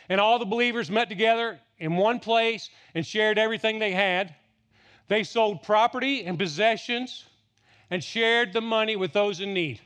And 0.08 0.20
all 0.20 0.38
the 0.38 0.44
believers 0.44 0.90
met 0.90 1.08
together 1.08 1.58
in 1.78 1.96
one 1.96 2.20
place 2.20 2.70
and 2.94 3.04
shared 3.04 3.38
everything 3.38 3.78
they 3.78 3.92
had. 3.92 4.34
They 5.08 5.24
sold 5.24 5.62
property 5.62 6.24
and 6.24 6.38
possessions 6.38 7.24
and 7.90 8.02
shared 8.02 8.52
the 8.52 8.60
money 8.60 8.96
with 8.96 9.12
those 9.12 9.40
in 9.40 9.52
need. 9.52 9.80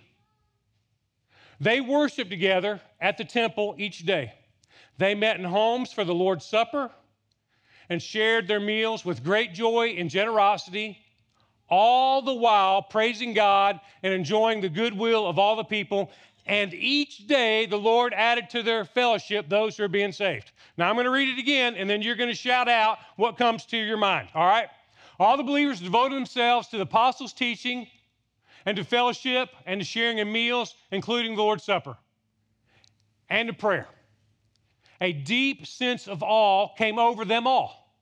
They 1.60 1.80
worshiped 1.80 2.30
together 2.30 2.80
at 3.00 3.16
the 3.16 3.24
temple 3.24 3.74
each 3.78 4.04
day. 4.04 4.34
They 4.98 5.14
met 5.14 5.38
in 5.38 5.44
homes 5.44 5.92
for 5.92 6.04
the 6.04 6.14
Lord's 6.14 6.44
Supper 6.44 6.90
and 7.88 8.02
shared 8.02 8.48
their 8.48 8.60
meals 8.60 9.04
with 9.04 9.24
great 9.24 9.52
joy 9.52 9.94
and 9.98 10.08
generosity, 10.08 10.98
all 11.68 12.22
the 12.22 12.34
while 12.34 12.82
praising 12.82 13.34
God 13.34 13.80
and 14.02 14.12
enjoying 14.12 14.60
the 14.60 14.68
goodwill 14.68 15.26
of 15.26 15.38
all 15.38 15.56
the 15.56 15.64
people. 15.64 16.10
And 16.46 16.72
each 16.74 17.26
day 17.26 17.66
the 17.66 17.78
Lord 17.78 18.12
added 18.14 18.50
to 18.50 18.62
their 18.62 18.84
fellowship 18.84 19.48
those 19.48 19.76
who 19.76 19.84
are 19.84 19.88
being 19.88 20.12
saved. 20.12 20.52
Now 20.76 20.88
I'm 20.88 20.94
going 20.94 21.06
to 21.06 21.10
read 21.10 21.28
it 21.28 21.38
again, 21.38 21.74
and 21.74 21.88
then 21.88 22.02
you're 22.02 22.16
going 22.16 22.30
to 22.30 22.36
shout 22.36 22.68
out 22.68 22.98
what 23.16 23.36
comes 23.36 23.64
to 23.66 23.76
your 23.76 23.96
mind, 23.96 24.28
all 24.34 24.46
right? 24.46 24.68
All 25.18 25.36
the 25.36 25.42
believers 25.42 25.80
devoted 25.80 26.16
themselves 26.16 26.68
to 26.68 26.76
the 26.76 26.82
apostles' 26.82 27.32
teaching 27.32 27.86
and 28.66 28.76
to 28.76 28.84
fellowship 28.84 29.50
and 29.66 29.80
to 29.80 29.84
sharing 29.84 30.18
in 30.18 30.30
meals, 30.30 30.74
including 30.90 31.36
the 31.36 31.42
Lord's 31.42 31.64
Supper 31.64 31.96
and 33.28 33.48
to 33.48 33.54
prayer. 33.54 33.88
A 35.00 35.12
deep 35.12 35.66
sense 35.66 36.08
of 36.08 36.22
awe 36.22 36.74
came 36.74 36.98
over 36.98 37.24
them 37.24 37.46
all. 37.46 37.96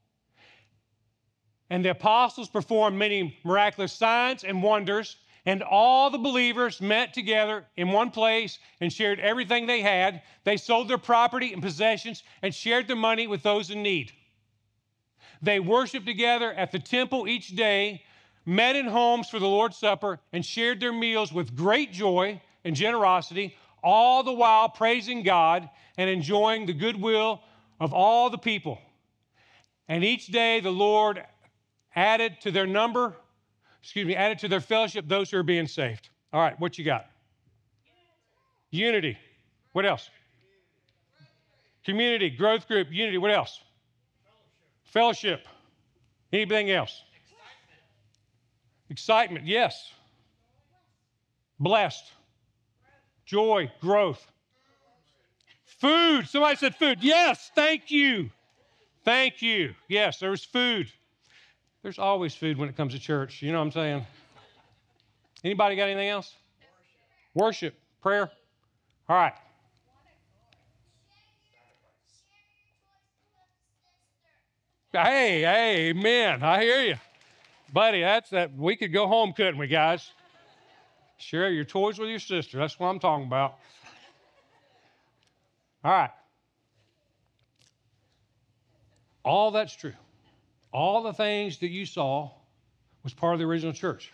And 1.70 1.84
the 1.84 1.90
apostles 1.90 2.48
performed 2.48 2.98
many 2.98 3.38
miraculous 3.44 3.92
signs 3.92 4.44
and 4.44 4.62
wonders, 4.62 5.16
and 5.46 5.62
all 5.62 6.10
the 6.10 6.18
believers 6.18 6.80
met 6.80 7.14
together 7.14 7.64
in 7.76 7.90
one 7.90 8.10
place 8.10 8.58
and 8.80 8.92
shared 8.92 9.18
everything 9.18 9.66
they 9.66 9.80
had. 9.80 10.22
They 10.44 10.56
sold 10.56 10.88
their 10.88 10.98
property 10.98 11.52
and 11.52 11.62
possessions 11.62 12.22
and 12.42 12.54
shared 12.54 12.88
their 12.88 12.96
money 12.96 13.26
with 13.26 13.42
those 13.42 13.70
in 13.70 13.82
need. 13.82 14.12
They 15.40 15.58
worshiped 15.58 16.06
together 16.06 16.52
at 16.52 16.70
the 16.70 16.78
temple 16.78 17.26
each 17.26 17.56
day, 17.56 18.02
met 18.46 18.76
in 18.76 18.86
homes 18.86 19.28
for 19.28 19.40
the 19.40 19.48
Lord's 19.48 19.76
Supper, 19.76 20.20
and 20.32 20.44
shared 20.44 20.78
their 20.78 20.92
meals 20.92 21.32
with 21.32 21.56
great 21.56 21.92
joy 21.92 22.40
and 22.64 22.76
generosity, 22.76 23.56
all 23.82 24.22
the 24.22 24.32
while 24.32 24.68
praising 24.68 25.22
God 25.22 25.68
and 25.96 26.08
enjoying 26.08 26.66
the 26.66 26.72
goodwill 26.72 27.40
of 27.80 27.92
all 27.92 28.30
the 28.30 28.38
people. 28.38 28.78
And 29.88 30.04
each 30.04 30.28
day 30.28 30.60
the 30.60 30.70
Lord 30.70 31.22
added 31.94 32.40
to 32.42 32.50
their 32.50 32.66
number, 32.66 33.14
excuse 33.82 34.06
me, 34.06 34.14
added 34.16 34.38
to 34.40 34.48
their 34.48 34.60
fellowship 34.60 35.06
those 35.08 35.30
who 35.30 35.36
are 35.38 35.42
being 35.42 35.66
saved. 35.66 36.08
All 36.32 36.40
right, 36.40 36.58
what 36.58 36.78
you 36.78 36.84
got? 36.84 37.06
Unity. 38.70 39.18
What 39.72 39.84
else? 39.84 40.08
Community, 41.84 42.30
growth 42.30 42.68
group, 42.68 42.88
unity. 42.90 43.18
What 43.18 43.32
else? 43.32 43.60
Fellowship. 44.84 45.46
Anything 46.32 46.70
else? 46.70 47.02
Excitement. 47.14 47.80
Excitement, 48.90 49.46
yes. 49.46 49.92
Blessed. 51.58 52.04
Joy, 53.32 53.72
growth. 53.80 54.30
Food. 55.64 56.28
Somebody 56.28 56.56
said 56.56 56.76
food. 56.76 56.98
Yes, 57.00 57.50
thank 57.54 57.90
you. 57.90 58.28
Thank 59.06 59.40
you. 59.40 59.74
Yes, 59.88 60.18
there's 60.18 60.44
food. 60.44 60.92
There's 61.82 61.98
always 61.98 62.34
food 62.34 62.58
when 62.58 62.68
it 62.68 62.76
comes 62.76 62.92
to 62.92 62.98
church. 62.98 63.40
You 63.40 63.50
know 63.52 63.60
what 63.60 63.64
I'm 63.64 63.72
saying? 63.72 64.06
Anybody 65.42 65.76
got 65.76 65.84
anything 65.84 66.10
else? 66.10 66.34
Worship, 67.32 67.74
prayer. 68.02 68.30
All 69.08 69.16
right. 69.16 69.32
Hey, 74.92 75.40
hey, 75.40 75.88
amen. 75.88 76.42
I 76.42 76.62
hear 76.62 76.82
you. 76.82 76.96
Buddy, 77.72 78.02
that's 78.02 78.28
that 78.28 78.54
we 78.54 78.76
could 78.76 78.92
go 78.92 79.06
home, 79.06 79.32
couldn't 79.32 79.56
we, 79.56 79.68
guys? 79.68 80.12
Share 81.22 81.50
your 81.50 81.64
toys 81.64 82.00
with 82.00 82.08
your 82.08 82.18
sister. 82.18 82.58
That's 82.58 82.78
what 82.80 82.88
I'm 82.88 82.98
talking 82.98 83.26
about. 83.26 83.58
All 85.84 85.92
right. 85.92 86.10
All 89.24 89.52
that's 89.52 89.74
true. 89.76 89.94
All 90.72 91.04
the 91.04 91.12
things 91.12 91.58
that 91.58 91.68
you 91.68 91.86
saw 91.86 92.32
was 93.04 93.14
part 93.14 93.34
of 93.34 93.38
the 93.38 93.46
original 93.46 93.72
church. 93.72 94.12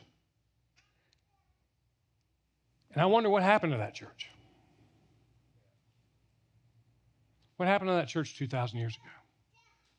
And 2.92 3.00
I 3.00 3.06
wonder 3.06 3.30
what 3.30 3.42
happened 3.42 3.72
to 3.72 3.78
that 3.78 3.94
church. 3.94 4.28
What 7.56 7.68
happened 7.68 7.88
to 7.88 7.94
that 7.94 8.08
church 8.08 8.36
2,000 8.36 8.78
years 8.78 8.94
ago? 8.94 9.04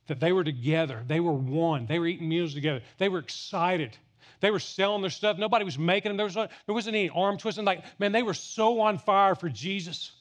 That 0.08 0.20
they 0.20 0.32
were 0.32 0.44
together, 0.44 1.04
they 1.08 1.20
were 1.20 1.34
one, 1.34 1.88
they 1.88 1.98
were 1.98 2.08
eating 2.08 2.30
meals 2.30 2.54
together, 2.54 2.82
they 3.00 3.10
were 3.10 3.20
excited. 3.20 3.98
They 4.42 4.52
were 4.52 4.60
selling 4.60 5.02
their 5.02 5.12
stuff. 5.12 5.38
Nobody 5.38 5.66
was 5.66 5.78
making 5.78 6.10
them. 6.10 6.18
There, 6.18 6.26
was, 6.26 6.36
there 6.36 6.50
wasn't 6.68 6.96
any 6.96 7.10
arm 7.10 7.38
twisting. 7.38 7.66
Like, 7.66 7.84
man, 8.00 8.12
they 8.12 8.24
were 8.24 8.34
so 8.34 8.80
on 8.82 8.98
fire 8.98 9.36
for 9.36 9.50
Jesus. 9.50 10.12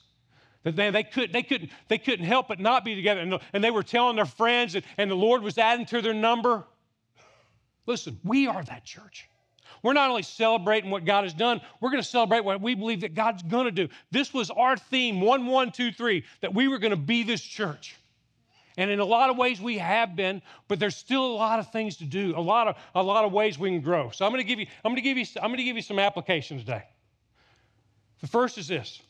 That 0.65 0.75
they, 0.75 0.91
they, 0.91 1.05
could, 1.05 1.33
they, 1.33 1.43
couldn't, 1.43 1.71
they 1.87 1.99
couldn't 1.99 2.27
help 2.27 2.49
but 2.49 2.59
not 2.59 2.85
be 2.85 2.95
together. 2.95 3.21
And, 3.21 3.39
and 3.53 3.63
they 3.63 3.71
were 3.71 3.85
telling 3.85 4.17
their 4.17 4.25
friends, 4.27 4.75
and, 4.75 4.85
and 4.97 5.11
the 5.11 5.15
Lord 5.15 5.43
was 5.43 5.57
adding 5.57 5.87
to 5.87 6.03
their 6.03 6.15
number. 6.15 6.65
Listen, 7.87 8.19
we 8.25 8.47
are 8.49 8.63
that 8.65 8.85
church. 8.85 9.29
We're 9.83 9.93
not 9.93 10.11
only 10.11 10.23
celebrating 10.23 10.91
what 10.91 11.05
God 11.05 11.23
has 11.23 11.33
done, 11.33 11.61
we're 11.81 11.91
going 11.91 12.03
to 12.03 12.09
celebrate 12.09 12.45
what 12.45 12.61
we 12.61 12.75
believe 12.75 13.03
that 13.03 13.15
God's 13.15 13.43
going 13.45 13.67
to 13.67 13.71
do. 13.71 13.89
This 14.11 14.35
was 14.35 14.51
our 14.51 14.77
theme, 14.77 15.21
one, 15.21 15.47
one, 15.47 15.71
two, 15.71 15.93
three, 15.93 16.25
that 16.41 16.53
we 16.53 16.67
were 16.67 16.79
going 16.79 16.91
to 16.91 16.97
be 16.97 17.23
this 17.23 17.41
church. 17.41 17.95
And 18.79 18.93
in 18.93 19.01
a 19.01 19.05
lot 19.05 19.29
of 19.29 19.37
ways 19.37 19.61
we 19.61 19.79
have 19.79 20.15
been, 20.15 20.41
but 20.69 20.79
there's 20.79 20.95
still 20.95 21.27
a 21.27 21.35
lot 21.35 21.59
of 21.59 21.73
things 21.73 21.97
to 21.97 22.05
do, 22.05 22.33
a 22.37 22.41
lot 22.41 22.69
of, 22.69 22.77
a 22.95 23.03
lot 23.03 23.25
of 23.25 23.33
ways 23.33 23.59
we 23.59 23.71
can 23.71 23.81
grow. 23.81 24.11
So 24.11 24.25
I'm 24.25 24.31
going 24.31 24.41
to 24.41 24.47
give 24.47 24.61
you, 24.61 24.67
I'm 24.85 24.93
going 24.93 24.97
to 24.97 25.03
give 25.03 25.19
you, 25.19 25.27
I'm 25.43 25.49
going 25.49 25.59
to 25.59 25.65
give 25.65 25.75
you 25.75 25.83
some 25.83 25.99
applications 25.99 26.63
today. 26.63 26.85
The 28.21 28.29
first 28.29 28.57
is 28.57 28.69
this 28.69 29.03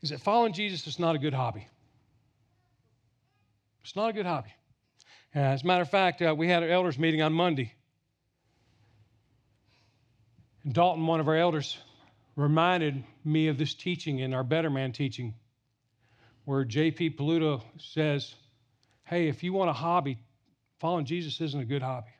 is 0.00 0.10
that 0.10 0.20
following 0.20 0.54
Jesus 0.54 0.86
is 0.86 0.98
not 0.98 1.14
a 1.14 1.18
good 1.18 1.34
hobby. 1.34 1.68
It's 3.84 3.96
not 3.96 4.08
a 4.08 4.12
good 4.14 4.26
hobby. 4.26 4.54
Uh, 5.34 5.40
as 5.40 5.62
a 5.62 5.66
matter 5.66 5.82
of 5.82 5.90
fact, 5.90 6.22
uh, 6.22 6.34
we 6.34 6.48
had 6.48 6.62
an 6.62 6.70
elders 6.70 6.98
meeting 6.98 7.20
on 7.20 7.34
Monday. 7.34 7.74
And 10.64 10.72
Dalton, 10.72 11.06
one 11.06 11.20
of 11.20 11.28
our 11.28 11.36
elders, 11.36 11.76
reminded 12.34 13.04
me 13.26 13.48
of 13.48 13.58
this 13.58 13.74
teaching 13.74 14.18
in 14.18 14.34
our 14.34 14.44
Better 14.44 14.70
Man 14.70 14.92
teaching, 14.92 15.34
where 16.44 16.64
J.P. 16.64 17.10
Pokluda 17.10 17.62
says, 17.78 18.34
Hey, 19.04 19.28
if 19.28 19.42
you 19.42 19.52
want 19.52 19.70
a 19.70 19.74
hobby, 19.74 20.18
following 20.78 21.04
Jesus 21.04 21.40
isn't 21.40 21.60
a 21.60 21.64
good 21.64 21.82
hobby. 21.82 22.12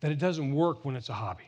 That 0.00 0.12
it 0.12 0.18
doesn't 0.18 0.54
work 0.54 0.84
when 0.84 0.96
it's 0.96 1.08
a 1.08 1.14
hobby 1.14 1.44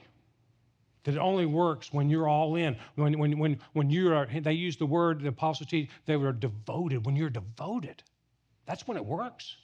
that 1.04 1.14
it 1.14 1.18
only 1.18 1.46
works 1.46 1.92
when 1.92 2.10
you're 2.10 2.28
all 2.28 2.56
in. 2.56 2.76
When, 2.94 3.18
when, 3.18 3.38
when, 3.38 3.58
when 3.72 3.90
you 3.90 4.12
are, 4.12 4.26
they 4.26 4.52
use 4.52 4.76
the 4.76 4.86
word, 4.86 5.22
the 5.22 5.28
apostle 5.28 5.66
teach, 5.66 5.88
they 6.06 6.16
were 6.16 6.32
devoted. 6.32 7.06
When 7.06 7.16
you're 7.16 7.30
devoted, 7.30 8.02
that's 8.66 8.86
when 8.86 8.96
it 8.96 9.04
works. 9.04 9.56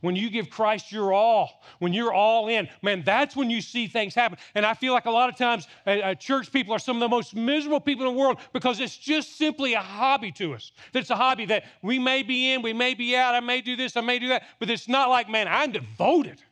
When 0.00 0.16
you 0.16 0.30
give 0.30 0.50
Christ 0.50 0.92
your 0.92 1.12
all, 1.12 1.62
when 1.78 1.92
you're 1.92 2.12
all 2.12 2.48
in, 2.48 2.68
man, 2.82 3.02
that's 3.04 3.34
when 3.34 3.50
you 3.50 3.60
see 3.60 3.86
things 3.86 4.14
happen. 4.14 4.38
And 4.54 4.64
I 4.64 4.74
feel 4.74 4.92
like 4.92 5.06
a 5.06 5.10
lot 5.10 5.28
of 5.28 5.36
times 5.36 5.66
uh, 5.86 5.90
uh, 5.90 6.14
church 6.14 6.52
people 6.52 6.72
are 6.72 6.78
some 6.78 6.96
of 6.96 7.00
the 7.00 7.08
most 7.08 7.34
miserable 7.34 7.80
people 7.80 8.06
in 8.06 8.14
the 8.14 8.18
world 8.18 8.38
because 8.52 8.80
it's 8.80 8.96
just 8.96 9.36
simply 9.36 9.74
a 9.74 9.80
hobby 9.80 10.32
to 10.32 10.54
us. 10.54 10.72
That's 10.92 11.10
a 11.10 11.16
hobby 11.16 11.46
that 11.46 11.64
we 11.82 11.98
may 11.98 12.22
be 12.22 12.52
in, 12.52 12.62
we 12.62 12.72
may 12.72 12.94
be 12.94 13.16
out, 13.16 13.34
I 13.34 13.40
may 13.40 13.60
do 13.60 13.76
this, 13.76 13.96
I 13.96 14.00
may 14.00 14.18
do 14.18 14.28
that, 14.28 14.44
but 14.58 14.70
it's 14.70 14.88
not 14.88 15.08
like, 15.10 15.28
man, 15.28 15.48
I'm 15.48 15.72
devoted. 15.72 16.42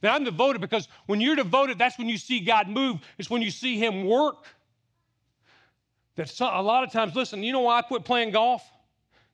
That 0.00 0.14
I'm 0.14 0.24
devoted 0.24 0.60
because 0.60 0.88
when 1.06 1.20
you're 1.20 1.36
devoted, 1.36 1.78
that's 1.78 1.98
when 1.98 2.08
you 2.08 2.16
see 2.16 2.40
God 2.40 2.68
move. 2.68 3.00
It's 3.18 3.28
when 3.28 3.42
you 3.42 3.50
see 3.50 3.78
Him 3.78 4.06
work. 4.06 4.44
That 6.16 6.40
a 6.40 6.62
lot 6.62 6.84
of 6.84 6.92
times, 6.92 7.14
listen, 7.14 7.42
you 7.42 7.52
know 7.52 7.60
why 7.60 7.78
I 7.78 7.82
quit 7.82 8.04
playing 8.04 8.30
golf? 8.30 8.62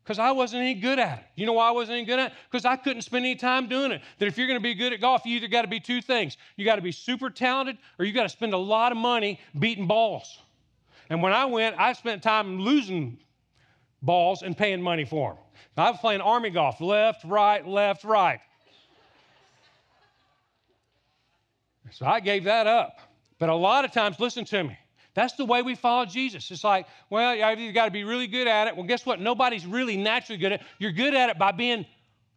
Because 0.06 0.20
I 0.20 0.30
wasn't 0.30 0.62
any 0.62 0.74
good 0.74 1.00
at 1.00 1.18
it. 1.18 1.24
You 1.34 1.46
know 1.46 1.54
why 1.54 1.66
I 1.66 1.72
wasn't 1.72 1.96
any 1.96 2.06
good 2.06 2.20
at 2.20 2.30
it? 2.30 2.38
Because 2.48 2.64
I 2.64 2.76
couldn't 2.76 3.02
spend 3.02 3.24
any 3.24 3.34
time 3.34 3.68
doing 3.68 3.90
it. 3.90 4.02
That 4.20 4.26
if 4.26 4.38
you're 4.38 4.46
going 4.46 4.58
to 4.58 4.62
be 4.62 4.72
good 4.72 4.92
at 4.92 5.00
golf, 5.00 5.26
you 5.26 5.36
either 5.36 5.48
got 5.48 5.62
to 5.62 5.68
be 5.68 5.80
two 5.80 6.00
things. 6.00 6.36
You 6.54 6.64
got 6.64 6.76
to 6.76 6.82
be 6.82 6.92
super 6.92 7.28
talented 7.28 7.76
or 7.98 8.04
you 8.04 8.12
got 8.12 8.22
to 8.22 8.28
spend 8.28 8.54
a 8.54 8.58
lot 8.58 8.92
of 8.92 8.98
money 8.98 9.40
beating 9.58 9.88
balls. 9.88 10.38
And 11.10 11.24
when 11.24 11.32
I 11.32 11.46
went, 11.46 11.74
I 11.76 11.92
spent 11.92 12.22
time 12.22 12.60
losing 12.60 13.18
balls 14.00 14.42
and 14.42 14.56
paying 14.56 14.80
money 14.80 15.04
for 15.04 15.30
them. 15.30 15.42
I 15.76 15.90
was 15.90 15.98
playing 15.98 16.20
army 16.20 16.50
golf, 16.50 16.80
left, 16.80 17.24
right, 17.24 17.66
left, 17.66 18.04
right. 18.04 18.38
So 21.90 22.06
I 22.06 22.20
gave 22.20 22.44
that 22.44 22.68
up. 22.68 23.00
But 23.40 23.48
a 23.48 23.54
lot 23.56 23.84
of 23.84 23.90
times, 23.90 24.20
listen 24.20 24.44
to 24.44 24.62
me. 24.62 24.78
That's 25.16 25.32
the 25.32 25.46
way 25.46 25.62
we 25.62 25.74
follow 25.74 26.04
Jesus. 26.04 26.50
It's 26.50 26.62
like, 26.62 26.86
well, 27.08 27.34
you've 27.56 27.74
got 27.74 27.86
to 27.86 27.90
be 27.90 28.04
really 28.04 28.26
good 28.26 28.46
at 28.46 28.68
it. 28.68 28.76
Well, 28.76 28.86
guess 28.86 29.06
what? 29.06 29.18
Nobody's 29.18 29.64
really 29.64 29.96
naturally 29.96 30.38
good 30.38 30.52
at 30.52 30.60
it. 30.60 30.66
You're 30.78 30.92
good 30.92 31.14
at 31.14 31.30
it 31.30 31.38
by 31.38 31.52
being 31.52 31.86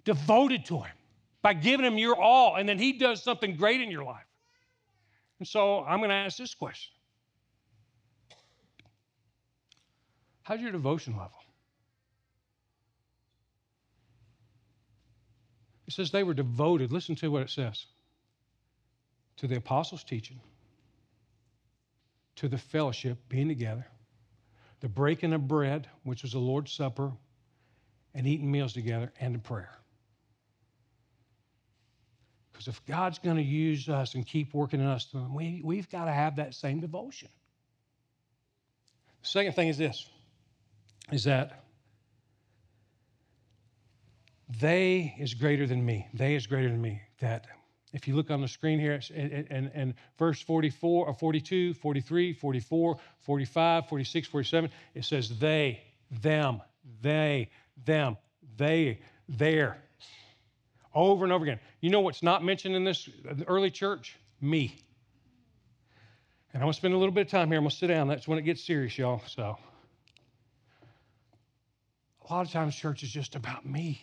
devoted 0.06 0.64
to 0.68 0.78
Him, 0.80 0.96
by 1.42 1.54
giving 1.54 1.86
Him 1.86 1.98
your 1.98 2.16
all, 2.16 2.56
and 2.56 2.68
then 2.68 2.80
He 2.80 2.94
does 2.94 3.22
something 3.22 3.58
great 3.58 3.82
in 3.82 3.92
your 3.92 4.06
life. 4.06 4.26
And 5.40 5.48
so 5.48 5.84
I'm 5.84 6.00
going 6.00 6.10
to 6.10 6.16
ask 6.16 6.38
this 6.38 6.56
question 6.56 6.94
How's 10.44 10.62
your 10.62 10.72
devotion 10.72 11.18
level? 11.18 11.32
It 15.86 15.94
says 15.94 16.12
they 16.12 16.24
were 16.24 16.34
devoted. 16.34 16.94
Listen 16.94 17.16
to 17.18 17.30
what 17.30 17.42
it 17.42 17.50
says 17.50 17.88
to 19.36 19.48
the 19.48 19.58
apostles' 19.58 20.06
teaching, 20.06 20.40
to 22.40 22.48
the 22.48 22.58
fellowship, 22.58 23.18
being 23.28 23.50
together, 23.50 23.86
the 24.80 24.88
breaking 24.88 25.34
of 25.34 25.46
bread, 25.46 25.90
which 26.04 26.24
was 26.24 26.32
the 26.32 26.40
Lord's 26.40 26.72
Supper, 26.72 27.12
and 28.14 28.26
eating 28.26 28.50
meals 28.50 28.72
together, 28.72 29.12
and 29.20 29.34
to 29.34 29.40
prayer. 29.40 29.78
Because 32.54 32.70
if 32.70 32.86
God's 32.86 33.20
going 33.20 33.36
to 33.36 33.44
use 33.44 33.90
us 33.90 34.16
and 34.16 34.26
keep 34.26 34.54
working 34.54 34.80
in 34.80 34.86
us, 34.86 35.14
we, 35.14 35.62
we've 35.66 35.90
got 35.90 36.06
to 36.06 36.12
have 36.12 36.38
that 36.38 36.54
same 36.54 36.80
devotion. 36.80 37.28
The 39.22 39.28
second 39.28 39.54
thing 39.54 39.68
is 39.68 39.78
this 39.78 40.10
is 41.12 41.26
that 41.26 41.66
they 44.62 45.14
is 45.20 45.34
greater 45.34 45.68
than 45.68 45.86
me. 45.86 46.08
They 46.14 46.36
is 46.36 46.48
greater 46.48 46.70
than 46.70 46.82
me. 46.82 47.02
That 47.20 47.48
If 47.92 48.08
you 48.08 48.16
look 48.16 48.30
on 48.30 48.42
the 48.42 48.48
screen 48.48 48.80
here, 48.80 49.02
and, 49.16 49.72
and, 49.74 49.94
verse 50.20 50.40
44 50.42 51.08
or 51.08 51.14
42, 51.14 51.74
43, 51.74 52.34
44, 52.34 53.00
45, 53.22 53.90
46, 53.90 54.28
47, 54.28 54.70
it 54.94 55.06
says 55.06 55.40
they, 55.40 55.82
them, 56.22 56.62
they, 57.02 57.50
them, 57.86 58.18
they, 58.58 59.00
there. 59.28 59.78
Over 60.94 61.24
and 61.24 61.34
over 61.34 61.44
again. 61.44 61.60
You 61.82 61.90
know 61.90 62.02
what's 62.02 62.22
not 62.22 62.44
mentioned 62.44 62.76
in 62.76 62.84
this 62.84 63.10
early 63.48 63.72
church? 63.72 64.16
Me. 64.40 64.76
And 66.54 66.62
I'm 66.62 66.66
going 66.66 66.74
to 66.74 66.78
spend 66.78 66.94
a 66.94 66.98
little 66.98 67.14
bit 67.14 67.28
of 67.28 67.32
time 67.32 67.48
here. 67.50 67.58
I'm 67.58 67.64
going 67.64 67.72
to 67.72 67.76
sit 67.76 67.88
down. 67.88 68.08
That's 68.08 68.28
when 68.28 68.38
it 68.40 68.44
gets 68.44 68.64
serious, 68.64 68.98
y'all. 68.98 69.22
So, 69.28 69.58
a 72.28 72.34
lot 72.34 72.46
of 72.46 72.52
times, 72.52 72.76
church 72.76 73.04
is 73.04 73.10
just 73.10 73.36
about 73.36 73.66
me. 73.66 74.02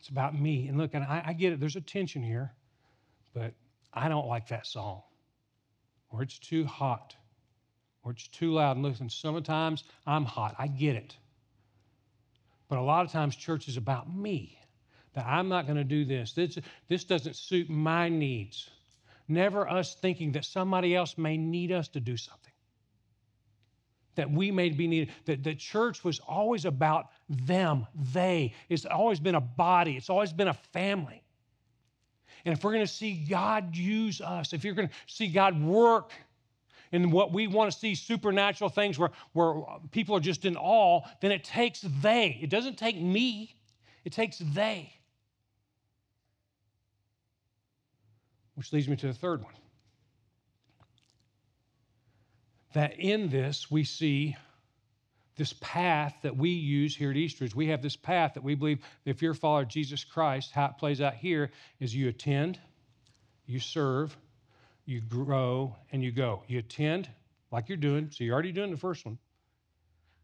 It's 0.00 0.08
about 0.08 0.38
me. 0.38 0.66
And 0.66 0.78
look, 0.78 0.94
and 0.94 1.04
I, 1.04 1.22
I 1.26 1.32
get 1.34 1.52
it, 1.52 1.60
there's 1.60 1.76
a 1.76 1.80
tension 1.80 2.22
here, 2.22 2.52
but 3.34 3.52
I 3.92 4.08
don't 4.08 4.26
like 4.26 4.48
that 4.48 4.66
song 4.66 5.02
or 6.10 6.22
it's 6.22 6.38
too 6.38 6.64
hot 6.64 7.14
or 8.02 8.12
it's 8.12 8.26
too 8.28 8.52
loud. 8.52 8.76
And 8.76 8.84
listen, 8.84 9.10
sometimes 9.10 9.84
I'm 10.06 10.24
hot. 10.24 10.54
I 10.58 10.68
get 10.68 10.96
it. 10.96 11.16
But 12.68 12.78
a 12.78 12.82
lot 12.82 13.04
of 13.04 13.12
times, 13.12 13.36
church 13.36 13.68
is 13.68 13.76
about 13.76 14.12
me. 14.12 14.56
That 15.14 15.26
I'm 15.26 15.48
not 15.48 15.66
going 15.66 15.76
to 15.76 15.84
do 15.84 16.04
this. 16.04 16.32
this. 16.32 16.56
This 16.88 17.04
doesn't 17.04 17.34
suit 17.36 17.68
my 17.68 18.08
needs. 18.08 18.70
Never 19.26 19.68
us 19.68 19.94
thinking 19.96 20.32
that 20.32 20.44
somebody 20.44 20.94
else 20.94 21.18
may 21.18 21.36
need 21.36 21.72
us 21.72 21.88
to 21.88 22.00
do 22.00 22.16
something 22.16 22.39
that 24.14 24.30
we 24.30 24.50
may 24.50 24.70
be 24.70 24.86
needed. 24.86 25.10
That 25.24 25.42
the 25.42 25.54
church 25.54 26.04
was 26.04 26.20
always 26.20 26.64
about 26.64 27.08
them, 27.28 27.86
they. 28.12 28.54
It's 28.68 28.84
always 28.84 29.20
been 29.20 29.34
a 29.34 29.40
body, 29.40 29.96
it's 29.96 30.10
always 30.10 30.32
been 30.32 30.48
a 30.48 30.54
family. 30.54 31.22
And 32.44 32.56
if 32.56 32.64
we're 32.64 32.72
going 32.72 32.86
to 32.86 32.92
see 32.92 33.26
God 33.28 33.76
use 33.76 34.20
us, 34.20 34.52
if 34.52 34.64
you're 34.64 34.74
going 34.74 34.88
to 34.88 34.94
see 35.06 35.28
God 35.28 35.60
work 35.62 36.12
in 36.92 37.10
what 37.10 37.32
we 37.32 37.46
want 37.46 37.70
to 37.70 37.78
see 37.78 37.94
supernatural 37.94 38.70
things 38.70 38.98
where, 38.98 39.10
where 39.32 39.62
people 39.90 40.16
are 40.16 40.20
just 40.20 40.44
in 40.44 40.56
awe, 40.56 41.02
then 41.20 41.32
it 41.32 41.44
takes 41.44 41.84
they. 42.00 42.38
It 42.40 42.50
doesn't 42.50 42.78
take 42.78 43.00
me, 43.00 43.54
it 44.04 44.12
takes 44.12 44.38
they. 44.38 44.92
Which 48.54 48.72
leads 48.72 48.88
me 48.88 48.96
to 48.96 49.06
the 49.06 49.14
third 49.14 49.42
one. 49.42 49.54
That 52.72 52.98
in 52.98 53.28
this 53.28 53.70
we 53.70 53.84
see 53.84 54.36
this 55.36 55.54
path 55.60 56.14
that 56.22 56.36
we 56.36 56.50
use 56.50 56.94
here 56.94 57.10
at 57.10 57.16
Eastridge. 57.16 57.54
We 57.54 57.68
have 57.68 57.80
this 57.80 57.96
path 57.96 58.34
that 58.34 58.44
we 58.44 58.54
believe 58.54 58.80
if 59.04 59.22
you're 59.22 59.32
a 59.32 59.34
follower 59.34 59.62
of 59.62 59.68
Jesus 59.68 60.04
Christ, 60.04 60.52
how 60.52 60.66
it 60.66 60.78
plays 60.78 61.00
out 61.00 61.14
here 61.14 61.50
is 61.78 61.94
you 61.94 62.08
attend, 62.08 62.58
you 63.46 63.58
serve, 63.58 64.14
you 64.84 65.00
grow, 65.00 65.76
and 65.92 66.02
you 66.02 66.12
go. 66.12 66.42
You 66.46 66.58
attend 66.58 67.08
like 67.50 67.68
you're 67.68 67.78
doing, 67.78 68.10
so 68.10 68.22
you're 68.22 68.34
already 68.34 68.52
doing 68.52 68.70
the 68.70 68.76
first 68.76 69.04
one. 69.06 69.18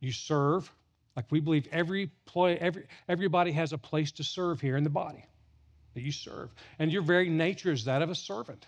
You 0.00 0.12
serve, 0.12 0.70
like 1.16 1.24
we 1.30 1.40
believe 1.40 1.66
every 1.72 2.10
play, 2.26 2.58
every, 2.58 2.84
everybody 3.08 3.52
has 3.52 3.72
a 3.72 3.78
place 3.78 4.12
to 4.12 4.24
serve 4.24 4.60
here 4.60 4.76
in 4.76 4.84
the 4.84 4.90
body 4.90 5.24
that 5.94 6.02
you 6.02 6.12
serve. 6.12 6.50
And 6.78 6.92
your 6.92 7.02
very 7.02 7.30
nature 7.30 7.72
is 7.72 7.86
that 7.86 8.02
of 8.02 8.10
a 8.10 8.14
servant. 8.14 8.66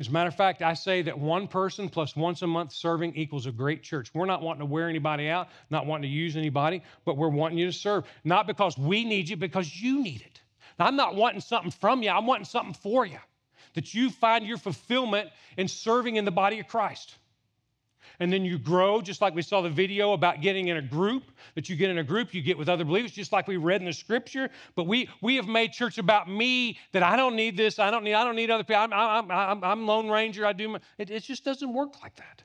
As 0.00 0.08
a 0.08 0.12
matter 0.12 0.28
of 0.28 0.34
fact, 0.34 0.62
I 0.62 0.72
say 0.72 1.02
that 1.02 1.18
one 1.18 1.46
person 1.46 1.90
plus 1.90 2.16
once 2.16 2.40
a 2.40 2.46
month 2.46 2.72
serving 2.72 3.14
equals 3.16 3.44
a 3.44 3.52
great 3.52 3.82
church. 3.82 4.10
We're 4.14 4.24
not 4.24 4.40
wanting 4.40 4.60
to 4.60 4.64
wear 4.64 4.88
anybody 4.88 5.28
out, 5.28 5.48
not 5.68 5.84
wanting 5.84 6.10
to 6.10 6.16
use 6.16 6.36
anybody, 6.36 6.82
but 7.04 7.18
we're 7.18 7.28
wanting 7.28 7.58
you 7.58 7.66
to 7.66 7.72
serve. 7.72 8.04
Not 8.24 8.46
because 8.46 8.78
we 8.78 9.04
need 9.04 9.28
you, 9.28 9.36
because 9.36 9.76
you 9.76 10.02
need 10.02 10.22
it. 10.22 10.40
Now, 10.78 10.86
I'm 10.86 10.96
not 10.96 11.16
wanting 11.16 11.42
something 11.42 11.70
from 11.70 12.02
you, 12.02 12.08
I'm 12.08 12.26
wanting 12.26 12.46
something 12.46 12.72
for 12.72 13.04
you. 13.04 13.18
That 13.74 13.92
you 13.92 14.08
find 14.08 14.46
your 14.46 14.56
fulfillment 14.56 15.28
in 15.58 15.68
serving 15.68 16.16
in 16.16 16.24
the 16.24 16.30
body 16.30 16.60
of 16.60 16.66
Christ 16.66 17.16
and 18.20 18.30
then 18.30 18.44
you 18.44 18.58
grow, 18.58 19.00
just 19.00 19.22
like 19.22 19.34
we 19.34 19.42
saw 19.42 19.62
the 19.62 19.70
video 19.70 20.12
about 20.12 20.42
getting 20.42 20.68
in 20.68 20.76
a 20.76 20.82
group, 20.82 21.24
that 21.54 21.68
you 21.68 21.74
get 21.74 21.90
in 21.90 21.98
a 21.98 22.04
group, 22.04 22.32
you 22.34 22.42
get 22.42 22.56
with 22.56 22.68
other 22.68 22.84
believers, 22.84 23.12
just 23.12 23.32
like 23.32 23.48
we 23.48 23.56
read 23.56 23.80
in 23.80 23.86
the 23.86 23.92
scripture. 23.92 24.50
But 24.76 24.86
we, 24.86 25.08
we 25.22 25.36
have 25.36 25.48
made 25.48 25.72
church 25.72 25.96
about 25.96 26.28
me, 26.28 26.78
that 26.92 27.02
I 27.02 27.16
don't 27.16 27.34
need 27.34 27.56
this, 27.56 27.78
I 27.78 27.90
don't 27.90 28.04
need, 28.04 28.14
I 28.14 28.24
don't 28.24 28.36
need 28.36 28.50
other 28.50 28.62
people. 28.62 28.82
I'm, 28.82 28.92
I'm, 28.92 29.30
I'm, 29.30 29.64
I'm 29.64 29.86
Lone 29.86 30.10
Ranger, 30.10 30.46
I 30.46 30.52
do 30.52 30.68
my, 30.68 30.80
it, 30.98 31.10
it 31.10 31.22
just 31.22 31.44
doesn't 31.44 31.72
work 31.72 32.00
like 32.02 32.14
that. 32.16 32.42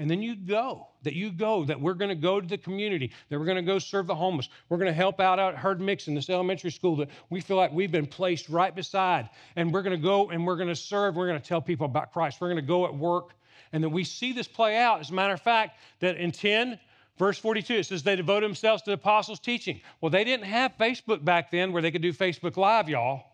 And 0.00 0.08
then 0.08 0.22
you 0.22 0.36
go, 0.36 0.86
that 1.02 1.14
you 1.14 1.32
go, 1.32 1.64
that 1.64 1.80
we're 1.80 1.94
going 1.94 2.10
to 2.10 2.14
go 2.14 2.40
to 2.40 2.46
the 2.46 2.56
community, 2.56 3.10
that 3.28 3.38
we're 3.38 3.44
going 3.44 3.56
to 3.56 3.62
go 3.62 3.80
serve 3.80 4.06
the 4.06 4.14
homeless. 4.14 4.48
We're 4.68 4.76
going 4.76 4.90
to 4.90 4.94
help 4.94 5.18
out 5.18 5.40
at 5.40 5.56
Herd 5.56 5.80
Mix 5.80 6.06
in 6.06 6.14
this 6.14 6.30
elementary 6.30 6.70
school 6.70 6.94
that 6.96 7.10
we 7.30 7.40
feel 7.40 7.56
like 7.56 7.72
we've 7.72 7.90
been 7.90 8.06
placed 8.06 8.48
right 8.48 8.74
beside. 8.74 9.28
And 9.56 9.72
we're 9.72 9.82
going 9.82 9.96
to 9.96 10.02
go 10.02 10.30
and 10.30 10.46
we're 10.46 10.56
going 10.56 10.68
to 10.68 10.76
serve. 10.76 11.16
We're 11.16 11.26
going 11.26 11.40
to 11.40 11.46
tell 11.46 11.60
people 11.60 11.86
about 11.86 12.12
Christ. 12.12 12.40
We're 12.40 12.48
going 12.48 12.60
to 12.60 12.66
go 12.66 12.86
at 12.86 12.94
work. 12.94 13.34
And 13.72 13.82
then 13.82 13.90
we 13.90 14.04
see 14.04 14.32
this 14.32 14.46
play 14.46 14.76
out. 14.76 15.00
As 15.00 15.10
a 15.10 15.14
matter 15.14 15.34
of 15.34 15.40
fact, 15.40 15.78
that 15.98 16.16
in 16.16 16.30
10, 16.30 16.78
verse 17.18 17.38
42, 17.38 17.74
it 17.74 17.86
says 17.86 18.04
they 18.04 18.14
devote 18.14 18.40
themselves 18.40 18.82
to 18.82 18.90
the 18.90 18.94
apostles' 18.94 19.40
teaching. 19.40 19.80
Well, 20.00 20.10
they 20.10 20.22
didn't 20.22 20.46
have 20.46 20.74
Facebook 20.78 21.24
back 21.24 21.50
then 21.50 21.72
where 21.72 21.82
they 21.82 21.90
could 21.90 22.02
do 22.02 22.12
Facebook 22.12 22.56
Live, 22.56 22.88
y'all. 22.88 23.24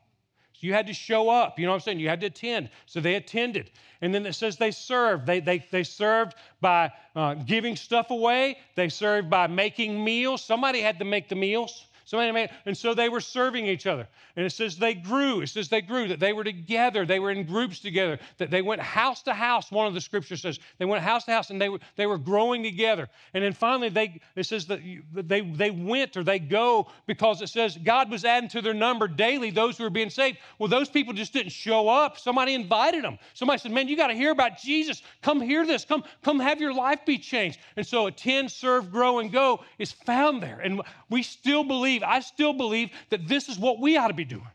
So 0.54 0.66
you 0.66 0.72
had 0.72 0.86
to 0.86 0.94
show 0.94 1.28
up. 1.28 1.58
You 1.58 1.66
know 1.66 1.72
what 1.72 1.76
I'm 1.76 1.80
saying? 1.82 2.00
You 2.00 2.08
had 2.08 2.20
to 2.20 2.26
attend. 2.26 2.70
So 2.86 3.00
they 3.00 3.16
attended. 3.16 3.70
And 4.00 4.14
then 4.14 4.24
it 4.24 4.34
says 4.34 4.56
they 4.56 4.70
served. 4.70 5.26
They, 5.26 5.40
they, 5.40 5.58
they 5.70 5.82
served 5.82 6.36
by 6.60 6.92
uh, 7.16 7.34
giving 7.34 7.76
stuff 7.76 8.10
away, 8.10 8.58
they 8.74 8.88
served 8.88 9.28
by 9.30 9.46
making 9.46 10.02
meals. 10.02 10.42
Somebody 10.42 10.80
had 10.80 10.98
to 10.98 11.04
make 11.04 11.28
the 11.28 11.34
meals. 11.36 11.86
Somebody 12.04 12.32
made, 12.32 12.50
and 12.66 12.76
so 12.76 12.92
they 12.92 13.08
were 13.08 13.20
serving 13.20 13.66
each 13.66 13.86
other. 13.86 14.06
And 14.36 14.44
it 14.44 14.50
says 14.50 14.76
they 14.76 14.94
grew. 14.94 15.40
It 15.40 15.48
says 15.48 15.68
they 15.68 15.80
grew, 15.80 16.08
that 16.08 16.20
they 16.20 16.32
were 16.32 16.44
together. 16.44 17.06
They 17.06 17.18
were 17.18 17.30
in 17.30 17.44
groups 17.44 17.78
together, 17.80 18.18
that 18.38 18.50
they 18.50 18.62
went 18.62 18.80
house 18.80 19.22
to 19.22 19.32
house. 19.32 19.70
One 19.70 19.86
of 19.86 19.94
the 19.94 20.00
scriptures 20.00 20.42
says 20.42 20.58
they 20.78 20.84
went 20.84 21.02
house 21.02 21.24
to 21.24 21.32
house 21.32 21.50
and 21.50 21.60
they 21.60 21.68
were, 21.68 21.78
they 21.96 22.06
were 22.06 22.18
growing 22.18 22.62
together. 22.62 23.08
And 23.32 23.42
then 23.42 23.52
finally, 23.52 23.88
they, 23.88 24.20
it 24.36 24.44
says 24.44 24.66
that 24.66 24.80
they, 25.12 25.40
they 25.40 25.70
went 25.70 26.16
or 26.16 26.24
they 26.24 26.38
go 26.38 26.88
because 27.06 27.40
it 27.40 27.48
says 27.48 27.78
God 27.82 28.10
was 28.10 28.24
adding 28.24 28.50
to 28.50 28.60
their 28.60 28.74
number 28.74 29.08
daily 29.08 29.50
those 29.50 29.78
who 29.78 29.84
were 29.84 29.90
being 29.90 30.10
saved. 30.10 30.38
Well, 30.58 30.68
those 30.68 30.90
people 30.90 31.14
just 31.14 31.32
didn't 31.32 31.52
show 31.52 31.88
up. 31.88 32.18
Somebody 32.18 32.54
invited 32.54 33.04
them. 33.04 33.18
Somebody 33.32 33.60
said, 33.60 33.72
Man, 33.72 33.88
you 33.88 33.96
got 33.96 34.08
to 34.08 34.14
hear 34.14 34.30
about 34.30 34.58
Jesus. 34.58 35.02
Come 35.22 35.40
hear 35.40 35.64
this. 35.64 35.84
Come, 35.84 36.04
come 36.22 36.40
have 36.40 36.60
your 36.60 36.74
life 36.74 37.00
be 37.06 37.18
changed. 37.18 37.58
And 37.76 37.86
so 37.86 38.06
attend, 38.08 38.50
serve, 38.50 38.90
grow, 38.90 39.20
and 39.20 39.32
go 39.32 39.64
is 39.78 39.92
found 39.92 40.42
there. 40.42 40.60
And 40.60 40.82
we 41.08 41.22
still 41.22 41.64
believe 41.64 41.93
believe, 41.98 42.14
I 42.16 42.20
still 42.20 42.52
believe 42.52 42.90
that 43.10 43.26
this 43.28 43.48
is 43.48 43.58
what 43.58 43.80
we 43.80 43.96
ought 43.96 44.08
to 44.08 44.14
be 44.14 44.24
doing. 44.24 44.46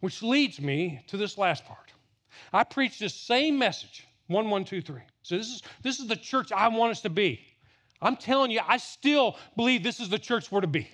Which 0.00 0.22
leads 0.22 0.60
me 0.60 1.00
to 1.08 1.16
this 1.16 1.36
last 1.36 1.64
part. 1.64 1.92
I 2.52 2.64
preach 2.64 2.98
this 2.98 3.14
same 3.14 3.58
message, 3.58 4.06
one, 4.28 4.48
one, 4.48 4.64
two, 4.64 4.80
three. 4.80 5.02
So 5.22 5.36
this 5.36 5.48
is 5.48 5.62
this 5.82 6.00
is 6.00 6.06
the 6.06 6.16
church 6.16 6.52
I 6.52 6.68
want 6.68 6.92
us 6.92 7.02
to 7.02 7.10
be. 7.10 7.40
I'm 8.00 8.16
telling 8.16 8.50
you, 8.50 8.60
I 8.66 8.78
still 8.78 9.36
believe 9.56 9.82
this 9.82 10.00
is 10.00 10.08
the 10.08 10.18
church 10.18 10.50
we're 10.50 10.62
to 10.62 10.66
be. 10.66 10.88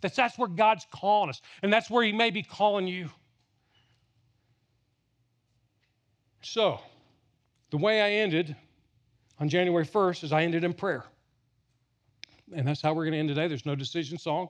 That's 0.00 0.16
that's 0.16 0.38
where 0.38 0.48
God's 0.48 0.86
calling 0.90 1.28
us, 1.28 1.42
and 1.62 1.70
that's 1.70 1.90
where 1.90 2.02
He 2.02 2.12
may 2.12 2.30
be 2.30 2.42
calling 2.42 2.86
you. 2.86 3.10
So, 6.40 6.80
the 7.70 7.76
way 7.76 8.00
I 8.00 8.22
ended 8.22 8.56
on 9.38 9.50
January 9.50 9.86
1st 9.86 10.24
is 10.24 10.32
I 10.32 10.42
ended 10.42 10.64
in 10.64 10.72
prayer. 10.72 11.04
And 12.54 12.66
that's 12.66 12.82
how 12.82 12.92
we're 12.92 13.04
going 13.04 13.12
to 13.12 13.18
end 13.18 13.28
today. 13.28 13.48
There's 13.48 13.66
no 13.66 13.74
decision 13.74 14.18
song. 14.18 14.48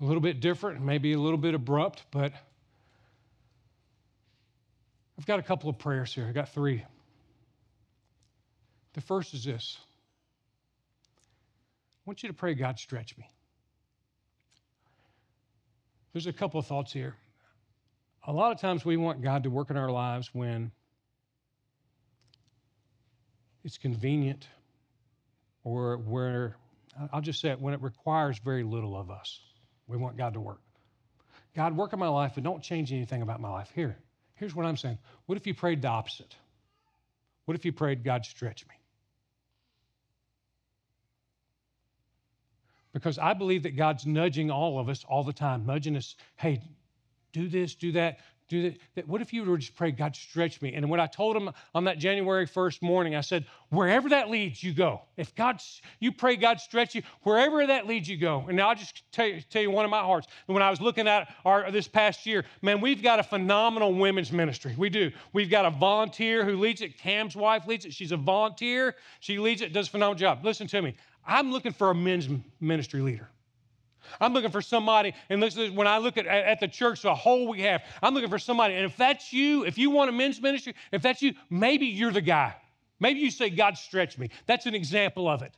A 0.00 0.04
little 0.04 0.20
bit 0.20 0.40
different, 0.40 0.82
maybe 0.82 1.14
a 1.14 1.18
little 1.18 1.38
bit 1.38 1.54
abrupt, 1.54 2.02
but 2.10 2.32
I've 5.18 5.24
got 5.24 5.38
a 5.38 5.42
couple 5.42 5.70
of 5.70 5.78
prayers 5.78 6.14
here. 6.14 6.26
I've 6.26 6.34
got 6.34 6.50
three. 6.50 6.84
The 8.92 9.00
first 9.00 9.32
is 9.32 9.44
this 9.44 9.78
I 11.02 12.02
want 12.04 12.22
you 12.22 12.28
to 12.28 12.34
pray, 12.34 12.54
God, 12.54 12.78
stretch 12.78 13.16
me. 13.16 13.30
There's 16.12 16.26
a 16.26 16.32
couple 16.32 16.60
of 16.60 16.66
thoughts 16.66 16.92
here. 16.92 17.14
A 18.26 18.32
lot 18.32 18.52
of 18.52 18.60
times 18.60 18.84
we 18.84 18.96
want 18.96 19.22
God 19.22 19.42
to 19.44 19.50
work 19.50 19.70
in 19.70 19.76
our 19.76 19.90
lives 19.90 20.30
when 20.32 20.70
it's 23.64 23.78
convenient 23.78 24.46
or 25.64 25.98
where 25.98 26.56
I'll 27.12 27.20
just 27.20 27.40
say 27.40 27.50
it 27.50 27.60
when 27.60 27.74
it 27.74 27.82
requires 27.82 28.38
very 28.38 28.62
little 28.62 28.96
of 28.96 29.10
us. 29.10 29.40
We 29.86 29.96
want 29.96 30.16
God 30.16 30.34
to 30.34 30.40
work. 30.40 30.60
God, 31.54 31.76
work 31.76 31.92
in 31.92 31.98
my 31.98 32.08
life, 32.08 32.32
but 32.34 32.44
don't 32.44 32.62
change 32.62 32.92
anything 32.92 33.22
about 33.22 33.40
my 33.40 33.50
life. 33.50 33.70
Here, 33.74 33.96
here's 34.34 34.54
what 34.54 34.66
I'm 34.66 34.76
saying. 34.76 34.98
What 35.26 35.38
if 35.38 35.46
you 35.46 35.54
prayed 35.54 35.82
the 35.82 35.88
opposite? 35.88 36.34
What 37.46 37.56
if 37.56 37.64
you 37.64 37.72
prayed, 37.72 38.04
God, 38.04 38.24
stretch 38.24 38.66
me? 38.66 38.74
Because 42.92 43.18
I 43.18 43.34
believe 43.34 43.64
that 43.64 43.76
God's 43.76 44.06
nudging 44.06 44.50
all 44.50 44.78
of 44.78 44.88
us 44.88 45.04
all 45.04 45.22
the 45.22 45.32
time, 45.32 45.66
nudging 45.66 45.96
us, 45.96 46.16
hey, 46.36 46.62
do 47.32 47.48
this, 47.48 47.74
do 47.74 47.92
that, 47.92 48.20
do 48.48 48.62
that, 48.62 48.78
that, 48.94 49.08
what 49.08 49.20
if 49.20 49.32
you 49.32 49.44
were 49.44 49.58
just 49.58 49.74
pray, 49.74 49.90
God, 49.90 50.14
stretch 50.14 50.62
me? 50.62 50.74
And 50.74 50.88
when 50.88 51.00
I 51.00 51.06
told 51.06 51.36
him 51.36 51.50
on 51.74 51.84
that 51.84 51.98
January 51.98 52.46
1st 52.46 52.82
morning, 52.82 53.16
I 53.16 53.20
said, 53.20 53.44
wherever 53.70 54.08
that 54.10 54.30
leads, 54.30 54.62
you 54.62 54.72
go. 54.72 55.02
If 55.16 55.34
God, 55.34 55.60
you 55.98 56.12
pray, 56.12 56.36
God, 56.36 56.60
stretch 56.60 56.94
you, 56.94 57.02
wherever 57.22 57.66
that 57.66 57.86
leads, 57.86 58.08
you 58.08 58.16
go. 58.16 58.44
And 58.46 58.56
now 58.56 58.68
I'll 58.68 58.76
just 58.76 59.02
tell 59.10 59.26
you, 59.26 59.40
tell 59.50 59.62
you 59.62 59.70
one 59.70 59.84
of 59.84 59.90
my 59.90 60.00
hearts. 60.00 60.28
When 60.46 60.62
I 60.62 60.70
was 60.70 60.80
looking 60.80 61.08
at 61.08 61.34
our 61.44 61.70
this 61.70 61.88
past 61.88 62.24
year, 62.24 62.44
man, 62.62 62.80
we've 62.80 63.02
got 63.02 63.18
a 63.18 63.24
phenomenal 63.24 63.92
women's 63.92 64.30
ministry. 64.30 64.74
We 64.78 64.90
do. 64.90 65.10
We've 65.32 65.50
got 65.50 65.64
a 65.64 65.70
volunteer 65.70 66.44
who 66.44 66.56
leads 66.56 66.82
it. 66.82 66.98
Cam's 66.98 67.34
wife 67.34 67.66
leads 67.66 67.84
it. 67.84 67.92
She's 67.92 68.12
a 68.12 68.16
volunteer. 68.16 68.94
She 69.20 69.38
leads 69.38 69.60
it, 69.60 69.72
does 69.72 69.88
a 69.88 69.90
phenomenal 69.90 70.18
job. 70.18 70.44
Listen 70.44 70.66
to 70.68 70.82
me. 70.82 70.94
I'm 71.26 71.50
looking 71.50 71.72
for 71.72 71.90
a 71.90 71.94
men's 71.94 72.28
ministry 72.60 73.00
leader. 73.00 73.28
I'm 74.20 74.32
looking 74.32 74.50
for 74.50 74.62
somebody, 74.62 75.14
and 75.28 75.40
listen, 75.40 75.74
when 75.74 75.86
I 75.86 75.98
look 75.98 76.16
at, 76.16 76.26
at 76.26 76.60
the 76.60 76.68
church, 76.68 77.02
the 77.02 77.14
whole 77.14 77.48
we 77.48 77.62
have, 77.62 77.82
I'm 78.02 78.14
looking 78.14 78.30
for 78.30 78.38
somebody. 78.38 78.74
And 78.74 78.84
if 78.84 78.96
that's 78.96 79.32
you, 79.32 79.64
if 79.64 79.78
you 79.78 79.90
want 79.90 80.10
a 80.10 80.12
men's 80.12 80.40
ministry, 80.40 80.74
if 80.92 81.02
that's 81.02 81.22
you, 81.22 81.34
maybe 81.50 81.86
you're 81.86 82.12
the 82.12 82.20
guy. 82.20 82.54
Maybe 83.00 83.20
you 83.20 83.30
say, 83.30 83.50
God, 83.50 83.76
stretch 83.76 84.18
me. 84.18 84.30
That's 84.46 84.66
an 84.66 84.74
example 84.74 85.28
of 85.28 85.42
it. 85.42 85.52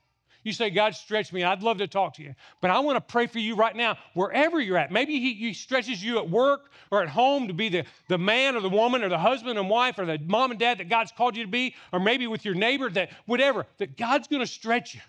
You 0.45 0.53
say, 0.53 0.71
God, 0.71 0.95
stretch 0.95 1.33
me. 1.33 1.43
I'd 1.45 1.63
love 1.63 1.79
to 1.79 1.87
talk 1.87 2.15
to 2.15 2.23
you. 2.23 2.35
But 2.61 2.71
I 2.71 2.79
want 2.79 2.97
to 2.97 3.01
pray 3.01 3.27
for 3.27 3.39
you 3.39 3.55
right 3.55 3.75
now, 3.75 3.99
wherever 4.15 4.61
you're 4.61 4.79
at. 4.79 4.91
Maybe 4.91 5.21
he, 5.21 5.35
he, 5.35 5.53
stretches 5.53 6.03
you 6.03 6.19
at 6.19 6.31
work 6.31 6.71
or 6.91 7.03
at 7.03 7.09
home 7.09 7.49
to 7.49 7.55
be 7.55 7.69
the, 7.69 7.85
the 8.09 8.19
man 8.19 8.57
or 8.57 8.61
the 8.61 8.69
woman 8.69 9.03
or 9.03 9.09
the 9.09 9.19
husband 9.19 9.59
and 9.59 9.69
wife 9.69 9.99
or 9.99 10.07
the 10.07 10.19
mom 10.19 10.51
and 10.53 10.59
dad 10.59 10.79
that 10.79 10.89
God's 10.89 11.13
called 11.13 11.37
you 11.37 11.45
to 11.45 11.51
be, 11.51 11.75
or 11.93 12.01
maybe 12.01 12.27
with 12.27 12.45
your 12.45 12.55
neighbor, 12.55 12.89
that 12.91 13.11
whatever, 13.27 13.67
that 13.79 13.97
God's 13.97 14.29
going 14.29 14.41
to 14.41 14.47
stretch 14.47 14.95
you. 14.95 15.01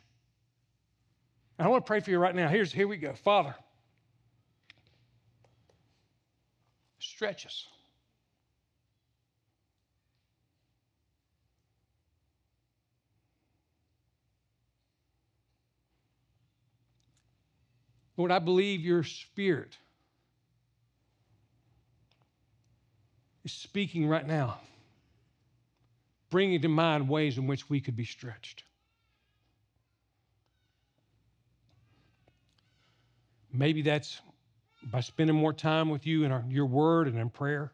And 1.59 1.67
I 1.67 1.69
want 1.69 1.85
to 1.85 1.87
pray 1.87 1.99
for 1.99 2.09
you 2.09 2.17
right 2.19 2.33
now. 2.33 2.47
Here's 2.47 2.71
here 2.71 2.87
we 2.87 2.95
go. 2.95 3.13
Father, 3.13 3.53
stretch 6.99 7.45
us. 7.45 7.67
Lord, 18.15 18.31
I 18.31 18.39
believe 18.39 18.79
your 18.79 19.03
spirit 19.03 19.77
is 23.43 23.51
speaking 23.51 24.07
right 24.07 24.25
now, 24.25 24.59
bringing 26.29 26.61
to 26.61 26.69
mind 26.69 27.09
ways 27.09 27.37
in 27.37 27.47
which 27.47 27.69
we 27.69 27.81
could 27.81 27.97
be 27.97 28.05
stretched. 28.05 28.63
Maybe 33.51 33.81
that's 33.81 34.21
by 34.83 35.01
spending 35.01 35.35
more 35.35 35.53
time 35.53 35.89
with 35.89 36.05
you 36.05 36.23
in 36.23 36.31
our, 36.31 36.43
your 36.49 36.65
word 36.65 37.07
and 37.07 37.17
in 37.17 37.29
prayer. 37.29 37.71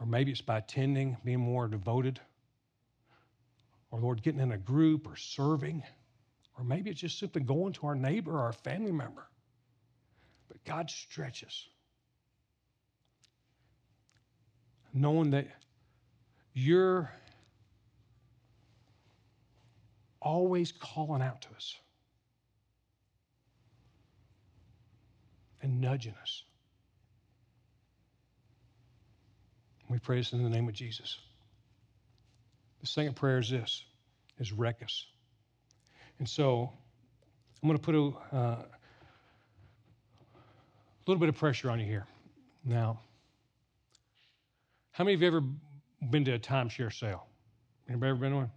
Or 0.00 0.06
maybe 0.06 0.32
it's 0.32 0.40
by 0.40 0.58
attending, 0.58 1.16
being 1.24 1.40
more 1.40 1.68
devoted. 1.68 2.20
Or, 3.90 4.00
Lord, 4.00 4.22
getting 4.22 4.40
in 4.40 4.52
a 4.52 4.58
group 4.58 5.08
or 5.08 5.16
serving. 5.16 5.82
Or 6.58 6.64
maybe 6.64 6.90
it's 6.90 7.00
just 7.00 7.18
simply 7.18 7.42
going 7.42 7.72
to 7.74 7.86
our 7.86 7.94
neighbor 7.94 8.32
or 8.32 8.40
our 8.40 8.52
family 8.52 8.92
member. 8.92 9.26
But 10.48 10.62
God 10.64 10.90
stretches. 10.90 11.68
Knowing 14.92 15.30
that 15.30 15.46
you're 16.54 17.10
always 20.26 20.72
calling 20.72 21.22
out 21.22 21.40
to 21.42 21.48
us 21.54 21.76
and 25.62 25.80
nudging 25.80 26.14
us. 26.20 26.42
We 29.88 30.00
pray 30.00 30.16
this 30.16 30.32
in 30.32 30.42
the 30.42 30.50
name 30.50 30.66
of 30.68 30.74
Jesus. 30.74 31.16
The 32.80 32.88
second 32.88 33.14
prayer 33.14 33.38
is 33.38 33.50
this, 33.50 33.84
is 34.40 34.52
wreck 34.52 34.82
us. 34.82 35.06
And 36.18 36.28
so 36.28 36.72
I'm 37.62 37.68
going 37.68 37.78
to 37.78 37.84
put 37.84 37.94
a 37.94 38.36
uh, 38.36 38.62
little 41.06 41.20
bit 41.20 41.28
of 41.28 41.36
pressure 41.36 41.70
on 41.70 41.78
you 41.78 41.86
here. 41.86 42.06
Now, 42.64 42.98
how 44.90 45.04
many 45.04 45.14
of 45.14 45.22
you 45.22 45.28
ever 45.28 45.42
been 46.10 46.24
to 46.24 46.32
a 46.32 46.38
timeshare 46.40 46.92
sale? 46.92 47.26
Anybody 47.88 48.10
ever 48.10 48.18
been 48.18 48.32
to 48.32 48.36
one? 48.38 48.50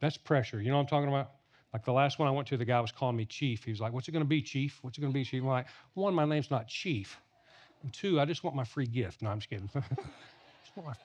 That's 0.00 0.16
pressure. 0.16 0.60
You 0.60 0.70
know 0.70 0.76
what 0.76 0.82
I'm 0.82 0.88
talking 0.88 1.08
about? 1.08 1.32
Like 1.72 1.84
the 1.84 1.92
last 1.92 2.18
one 2.18 2.26
I 2.26 2.32
went 2.32 2.48
to, 2.48 2.56
the 2.56 2.64
guy 2.64 2.80
was 2.80 2.90
calling 2.90 3.16
me 3.16 3.24
Chief. 3.26 3.64
He 3.64 3.70
was 3.70 3.80
like, 3.80 3.92
What's 3.92 4.08
it 4.08 4.12
going 4.12 4.24
to 4.24 4.28
be, 4.28 4.42
Chief? 4.42 4.78
What's 4.82 4.98
it 4.98 5.00
going 5.00 5.12
to 5.12 5.18
be, 5.18 5.24
Chief? 5.24 5.42
I'm 5.42 5.48
like, 5.48 5.66
One, 5.94 6.14
my 6.14 6.24
name's 6.24 6.50
not 6.50 6.66
Chief. 6.68 7.16
And 7.82 7.92
two, 7.92 8.20
I 8.20 8.24
just 8.24 8.42
want 8.44 8.56
my 8.56 8.64
free 8.64 8.86
gift. 8.86 9.22
No, 9.22 9.30
I'm 9.30 9.38
just 9.38 9.48
kidding. 9.48 9.70
just. 9.74 11.00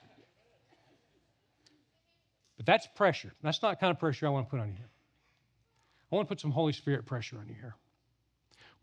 But 2.57 2.65
that's 2.65 2.87
pressure. 2.95 3.33
That's 3.43 3.61
not 3.61 3.71
the 3.71 3.75
kind 3.77 3.91
of 3.91 3.99
pressure 3.99 4.27
I 4.27 4.29
want 4.29 4.47
to 4.47 4.49
put 4.49 4.59
on 4.59 4.69
you 4.69 4.75
here. 4.75 4.89
I 6.11 6.15
want 6.15 6.27
to 6.27 6.29
put 6.29 6.39
some 6.39 6.51
Holy 6.51 6.73
Spirit 6.73 7.05
pressure 7.05 7.37
on 7.37 7.47
you 7.47 7.55
here. 7.55 7.75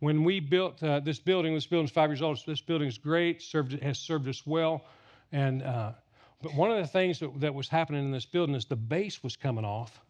When 0.00 0.24
we 0.24 0.40
built 0.40 0.82
uh, 0.82 1.00
this 1.00 1.20
building, 1.20 1.54
this 1.54 1.66
building's 1.66 1.92
five 1.92 2.10
years 2.10 2.22
old. 2.22 2.38
So 2.38 2.50
this 2.50 2.60
building 2.60 2.88
is 2.88 2.98
great, 2.98 3.40
served, 3.40 3.72
has 3.82 3.98
served 3.98 4.28
us 4.28 4.44
well. 4.44 4.84
And 5.30 5.62
uh, 5.62 5.92
but 6.42 6.54
one 6.54 6.70
of 6.70 6.78
the 6.78 6.86
things 6.86 7.20
that, 7.20 7.40
that 7.40 7.54
was 7.54 7.68
happening 7.68 8.04
in 8.04 8.10
this 8.10 8.26
building 8.26 8.54
is 8.54 8.64
the 8.64 8.76
base 8.76 9.22
was 9.22 9.36
coming 9.36 9.64
off 9.64 10.00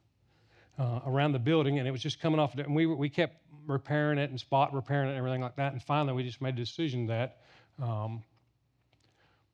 uh, 0.78 1.00
around 1.06 1.32
the 1.32 1.38
building, 1.38 1.78
and 1.78 1.86
it 1.86 1.90
was 1.90 2.02
just 2.02 2.20
coming 2.20 2.40
off. 2.40 2.56
And 2.56 2.74
we, 2.74 2.86
we 2.86 3.08
kept 3.08 3.36
repairing 3.66 4.18
it 4.18 4.30
and 4.30 4.40
spot 4.40 4.72
repairing 4.72 5.08
it 5.08 5.10
and 5.10 5.18
everything 5.18 5.42
like 5.42 5.56
that. 5.56 5.72
And 5.72 5.82
finally, 5.82 6.14
we 6.14 6.22
just 6.22 6.40
made 6.40 6.54
a 6.54 6.58
decision 6.58 7.06
that 7.06 7.38
um, 7.80 8.22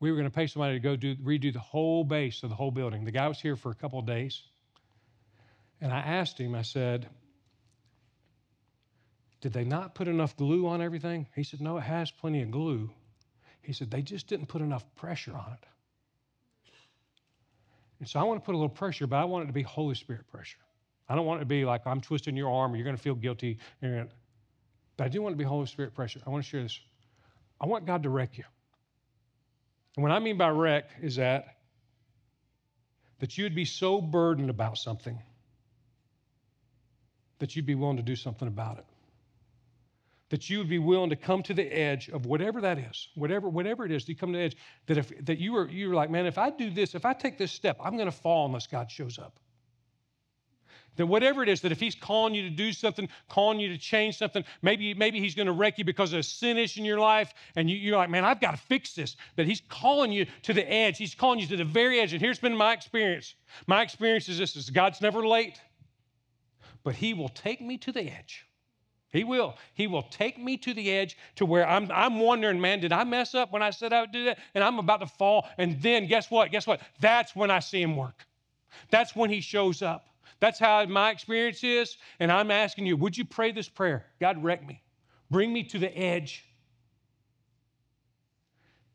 we 0.01 0.11
were 0.11 0.17
going 0.17 0.31
to 0.31 0.35
pay 0.35 0.47
somebody 0.47 0.75
to 0.75 0.81
go 0.81 0.97
do, 0.97 1.17
redo 1.17 1.53
the 1.53 1.59
whole 1.59 2.05
base 2.05 2.43
of 2.43 2.51
the 2.51 2.57
whole 2.57 2.71
building. 2.71 3.05
The 3.05 3.11
guy 3.11 3.27
was 3.29 3.41
here 3.41 3.57
for 3.57 3.71
a 3.71 3.75
couple 3.75 3.99
of 3.99 4.07
days. 4.07 4.43
And 5.81 5.93
I 5.93 5.99
asked 5.99 6.39
him, 6.39 6.55
I 6.55 6.63
said, 6.63 7.09
Did 9.41 9.53
they 9.53 9.65
not 9.65 9.95
put 9.95 10.09
enough 10.09 10.37
glue 10.37 10.67
on 10.67 10.81
everything? 10.81 11.27
He 11.35 11.45
said, 11.45 11.61
No, 11.61 11.79
it 11.79 11.83
has 11.83 12.11
plenty 12.11 12.43
of 12.43 12.51
glue. 12.51 12.91
He 13.63 13.73
said, 13.73 13.91
They 13.91 14.03
just 14.03 14.29
didn't 14.29 14.47
put 14.47 14.63
enough 14.63 14.85
pressure 14.97 15.35
on 15.35 15.53
it. 15.53 15.67
And 18.01 18.09
so 18.09 18.21
I 18.21 18.23
want 18.23 18.41
to 18.41 18.47
put 18.47 18.55
a 18.55 18.59
little 18.59 18.69
pressure, 18.69 19.07
but 19.07 19.17
I 19.17 19.25
want 19.25 19.45
it 19.45 19.47
to 19.49 19.53
be 19.53 19.63
Holy 19.63 19.95
Spirit 19.95 20.27
pressure. 20.29 20.59
I 21.09 21.15
don't 21.15 21.27
want 21.27 21.41
it 21.41 21.45
to 21.45 21.47
be 21.47 21.65
like 21.65 21.87
I'm 21.87 22.01
twisting 22.01 22.37
your 22.37 22.53
arm 22.53 22.73
or 22.73 22.77
you're 22.77 22.85
going 22.85 22.97
to 22.97 23.03
feel 23.03 23.15
guilty. 23.15 23.59
But 23.81 25.05
I 25.05 25.09
do 25.09 25.23
want 25.23 25.33
it 25.33 25.37
to 25.37 25.39
be 25.39 25.45
Holy 25.45 25.67
Spirit 25.67 25.95
pressure. 25.95 26.21
I 26.27 26.31
want 26.31 26.45
to 26.45 26.49
share 26.49 26.63
this. 26.63 26.79
I 27.61 27.67
want 27.67 27.87
God 27.87 28.05
to 28.05 28.11
wreck 28.11 28.39
you. 28.39 28.45
And 29.97 30.03
what 30.03 30.13
I 30.13 30.19
mean 30.21 30.39
by 30.39 30.49
wreck 30.49 30.85
is 31.03 31.17
that 31.17 31.57
that 33.19 33.37
you'd 33.37 33.55
be 33.55 33.65
so 33.65 34.01
burdened 34.01 34.49
about 34.49 34.79
something 34.79 35.19
that 37.41 37.57
you'd 37.57 37.67
be 37.67 37.75
willing 37.75 37.97
to 37.97 38.03
do 38.03 38.15
something 38.15 38.47
about 38.47 38.79
it 38.79 38.85
that 40.31 40.51
you 40.51 40.59
would 40.59 40.69
be 40.69 40.79
willing 40.79 41.11
to 41.11 41.17
come 41.17 41.43
to 41.43 41.55
the 41.55 41.65
edge 41.65 42.09
of 42.09 42.27
whatever 42.27 42.61
that 42.61 42.79
is, 42.79 43.09
whatever, 43.15 43.49
whatever 43.49 43.85
it 43.85 43.93
is, 43.93 44.05
to 44.05 44.15
come 44.15 44.33
to 44.33 44.39
the 44.39 44.45
edge, 44.45 44.57
that 44.87 44.99
if 44.99 45.25
that 45.25 45.39
you 45.39 45.57
are 45.57 45.69
you're 45.69 45.95
like, 45.95 46.11
man, 46.11 46.27
if 46.27 46.39
I 46.39 46.51
do 46.51 46.71
this, 46.71 46.95
if 46.95 47.05
I 47.05 47.13
take 47.13 47.39
this 47.39 47.53
step, 47.53 47.79
I'm 47.83 47.97
gonna 47.97 48.13
fall 48.13 48.47
unless 48.47 48.67
God 48.67 48.91
shows 48.91 49.19
up. 49.19 49.41
That 50.97 51.07
whatever 51.07 51.45
it 51.45 51.49
is, 51.49 51.61
that 51.61 51.71
if 51.71 51.79
he's 51.79 51.95
calling 51.95 52.35
you 52.35 52.43
to 52.43 52.51
do 52.51 52.73
something, 52.73 53.09
calling 53.29 53.61
you 53.61 53.69
to 53.69 53.79
change 53.79 54.19
something, 54.19 54.43
maybe, 54.63 54.95
maybe 54.95 55.21
he's 55.21 55.37
gonna 55.37 55.53
wreck 55.53 55.79
you 55.79 55.85
because 55.85 56.13
of 56.13 56.19
a 56.19 56.23
sin 56.25 56.59
issue 56.59 56.81
in 56.81 56.85
your 56.85 56.99
life, 56.99 57.33
and 57.55 57.71
you, 57.71 57.95
are 57.95 57.99
like, 57.99 58.11
man, 58.11 58.25
I've 58.25 58.41
got 58.41 58.51
to 58.51 58.57
fix 58.57 58.95
this. 58.95 59.17
That 59.37 59.47
he's 59.47 59.63
calling 59.69 60.11
you 60.11 60.27
to 60.43 60.53
the 60.53 60.69
edge, 60.71 60.99
he's 60.99 61.15
calling 61.15 61.39
you 61.39 61.47
to 61.47 61.57
the 61.57 61.65
very 61.65 62.01
edge. 62.01 62.13
And 62.13 62.21
here's 62.21 62.41
been 62.41 62.57
my 62.57 62.73
experience. 62.73 63.37
My 63.69 63.83
experience 63.83 64.29
is 64.29 64.39
this 64.39 64.57
is 64.57 64.71
God's 64.71 65.01
never 65.01 65.25
late, 65.25 65.61
but 66.83 66.97
he 66.97 67.15
will 67.15 67.29
take 67.29 67.61
me 67.61 67.79
to 67.79 67.93
the 67.93 68.03
edge. 68.03 68.48
He 69.11 69.25
will. 69.25 69.57
He 69.75 69.87
will 69.87 70.03
take 70.03 70.39
me 70.39 70.57
to 70.59 70.75
the 70.75 70.91
edge 70.91 71.17
to 71.37 71.47
where 71.47 71.67
I'm, 71.67 71.91
I'm 71.91 72.21
wondering, 72.21 72.61
man, 72.61 72.81
did 72.81 72.93
I 72.93 73.05
mess 73.05 73.35
up 73.35 73.53
when 73.53 73.63
I 73.63 73.71
said 73.71 73.93
I 73.93 74.03
would 74.03 74.13
do 74.13 74.25
that? 74.27 74.39
And 74.55 74.63
I'm 74.63 74.79
about 74.79 75.01
to 75.01 75.07
fall. 75.07 75.49
And 75.57 75.81
then 75.81 76.07
guess 76.07 76.31
what? 76.31 76.51
Guess 76.51 76.67
what? 76.67 76.81
That's 77.01 77.35
when 77.35 77.51
I 77.51 77.61
see 77.61 77.81
him 77.81 77.97
work. 77.97 78.27
That's 78.91 79.17
when 79.17 79.31
he 79.31 79.41
shows 79.41 79.81
up. 79.81 80.09
That's 80.41 80.59
how 80.59 80.85
my 80.85 81.11
experience 81.11 81.65
is. 81.65 81.97
And 82.21 82.31
I'm 82.31 82.51
asking 82.51 82.87
you, 82.87 82.97
would 82.99 83.17
you 83.17 83.25
pray 83.25 83.51
this 83.51 83.69
prayer? 83.69 84.05
God, 84.21 84.43
wreck 84.45 84.67
me. 84.67 84.83
Bring 85.31 85.53
me 85.53 85.65
to 85.65 85.79
the 85.79 85.97
edge. 85.97 86.45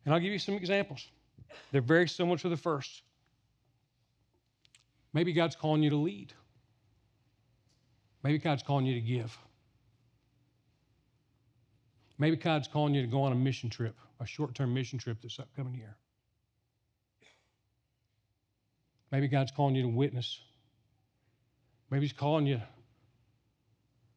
And 0.04 0.14
I'll 0.14 0.20
give 0.20 0.32
you 0.32 0.38
some 0.38 0.54
examples. 0.54 1.08
They're 1.72 1.80
very 1.80 2.08
similar 2.08 2.38
to 2.38 2.48
the 2.48 2.56
first. 2.56 3.02
Maybe 5.12 5.32
God's 5.32 5.56
calling 5.56 5.82
you 5.82 5.90
to 5.90 5.96
lead. 5.96 6.32
Maybe 8.22 8.38
God's 8.38 8.62
calling 8.62 8.86
you 8.86 8.94
to 8.94 9.00
give. 9.00 9.36
Maybe 12.24 12.36
God's 12.36 12.68
calling 12.68 12.94
you 12.94 13.02
to 13.02 13.06
go 13.06 13.24
on 13.24 13.32
a 13.32 13.34
mission 13.34 13.68
trip, 13.68 13.94
a 14.18 14.24
short 14.24 14.54
term 14.54 14.72
mission 14.72 14.98
trip 14.98 15.20
this 15.20 15.38
upcoming 15.38 15.74
year. 15.74 15.94
Maybe 19.12 19.28
God's 19.28 19.52
calling 19.52 19.74
you 19.74 19.82
to 19.82 19.88
witness. 19.88 20.40
Maybe 21.90 22.06
He's 22.06 22.14
calling 22.14 22.46
you 22.46 22.56
to 22.56 22.64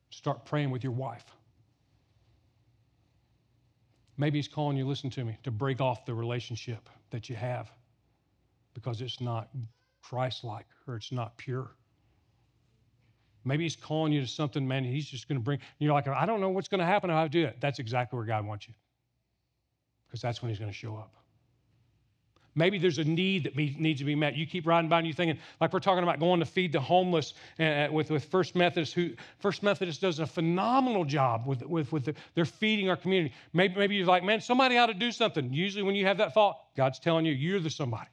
start 0.10 0.46
praying 0.46 0.72
with 0.72 0.86
your 0.86 0.94
wife. 0.94 1.26
Maybe 4.16 4.38
He's 4.38 4.48
calling 4.48 4.78
you, 4.78 4.88
listen 4.88 5.10
to 5.10 5.26
me, 5.26 5.38
to 5.44 5.52
break 5.52 5.82
off 5.82 6.06
the 6.06 6.14
relationship 6.14 6.88
that 7.10 7.28
you 7.28 7.36
have 7.36 7.70
because 8.74 9.02
it's 9.02 9.20
not 9.20 9.50
Christ 10.02 10.46
like 10.46 10.68
or 10.88 10.96
it's 10.96 11.12
not 11.12 11.36
pure. 11.36 11.72
Maybe 13.48 13.64
He's 13.64 13.76
calling 13.76 14.12
you 14.14 14.22
to 14.22 14.28
something, 14.28 14.68
man, 14.68 14.84
He's 14.84 15.08
just 15.08 15.28
going 15.28 15.40
to 15.40 15.44
bring, 15.44 15.60
you're 15.80 15.94
like, 15.94 16.08
I 16.08 16.26
don't 16.26 16.42
know 16.42 16.50
what's 16.50 16.68
going 16.68 16.80
to 16.80 16.86
happen 16.86 17.10
if 17.10 17.16
I 17.16 17.28
do 17.28 17.46
it. 17.46 17.58
That's 17.60 17.80
exactly 17.80 18.18
where 18.18 18.26
God 18.26 18.46
wants 18.46 18.68
you 18.68 18.74
because 20.08 20.22
that's 20.22 20.42
when 20.42 20.50
He's 20.50 20.60
going 20.60 20.72
to 20.72 20.78
show 20.78 20.96
up. 20.96 21.14
Maybe 22.58 22.80
there's 22.80 22.98
a 22.98 23.04
need 23.04 23.44
that 23.44 23.56
needs 23.56 24.00
to 24.00 24.06
be 24.06 24.16
met. 24.16 24.36
You 24.36 24.48
keep 24.48 24.66
riding 24.66 24.90
by 24.90 24.98
and 24.98 25.06
you're 25.06 25.14
thinking, 25.14 25.38
like 25.62 25.72
we're 25.72 25.80
talking 25.80 26.02
about 26.02 26.20
going 26.20 26.40
to 26.40 26.46
feed 26.46 26.74
the 26.74 26.80
homeless 26.80 27.36
uh, 27.60 27.88
with, 27.92 28.10
with 28.10 28.26
First 28.26 28.56
Methodist, 28.56 28.96
who 28.96 29.12
First 29.38 29.62
Methodist 29.62 30.02
does 30.02 30.18
a 30.18 30.26
phenomenal 30.26 31.06
job 31.06 31.46
with, 31.46 31.62
with, 31.62 31.92
with 31.92 32.06
the, 32.06 32.16
they're 32.34 32.46
feeding 32.46 32.90
our 32.90 32.96
community. 32.96 33.36
Maybe, 33.54 33.76
maybe 33.76 33.96
you're 33.96 34.08
like, 34.08 34.24
man, 34.24 34.42
somebody 34.42 34.76
ought 34.80 34.88
to 34.88 34.96
do 34.96 35.12
something. 35.12 35.54
Usually 35.54 35.84
when 35.84 35.94
you 35.94 36.08
have 36.08 36.18
that 36.18 36.34
thought, 36.34 36.58
God's 36.76 36.98
telling 36.98 37.28
you, 37.28 37.32
you're 37.32 37.60
the 37.60 37.70
somebody. 37.70 38.10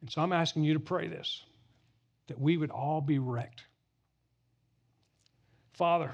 And 0.00 0.10
so 0.10 0.20
I'm 0.20 0.32
asking 0.32 0.64
you 0.64 0.74
to 0.74 0.80
pray 0.80 1.06
this, 1.06 1.44
that 2.28 2.40
we 2.40 2.56
would 2.56 2.70
all 2.70 3.00
be 3.00 3.18
wrecked. 3.18 3.64
Father, 5.72 6.12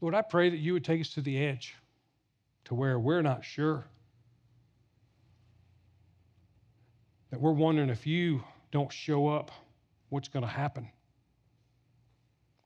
Lord, 0.00 0.14
I 0.14 0.22
pray 0.22 0.50
that 0.50 0.56
you 0.56 0.72
would 0.72 0.84
take 0.84 1.00
us 1.00 1.14
to 1.14 1.20
the 1.20 1.38
edge 1.44 1.76
to 2.64 2.74
where 2.74 2.98
we're 2.98 3.22
not 3.22 3.44
sure. 3.44 3.86
That 7.30 7.40
we're 7.40 7.52
wondering 7.52 7.88
if 7.88 8.06
you 8.06 8.42
don't 8.72 8.92
show 8.92 9.28
up, 9.28 9.50
what's 10.08 10.28
going 10.28 10.44
to 10.44 10.50
happen? 10.50 10.88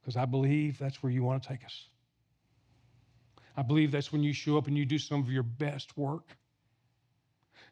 Because 0.00 0.16
I 0.16 0.24
believe 0.24 0.78
that's 0.78 1.02
where 1.02 1.12
you 1.12 1.22
want 1.22 1.42
to 1.42 1.48
take 1.48 1.64
us. 1.64 1.88
I 3.56 3.62
believe 3.62 3.90
that's 3.90 4.12
when 4.12 4.22
you 4.22 4.32
show 4.32 4.56
up 4.56 4.66
and 4.66 4.76
you 4.76 4.84
do 4.84 4.98
some 4.98 5.20
of 5.20 5.30
your 5.30 5.42
best 5.42 5.96
work. 5.96 6.36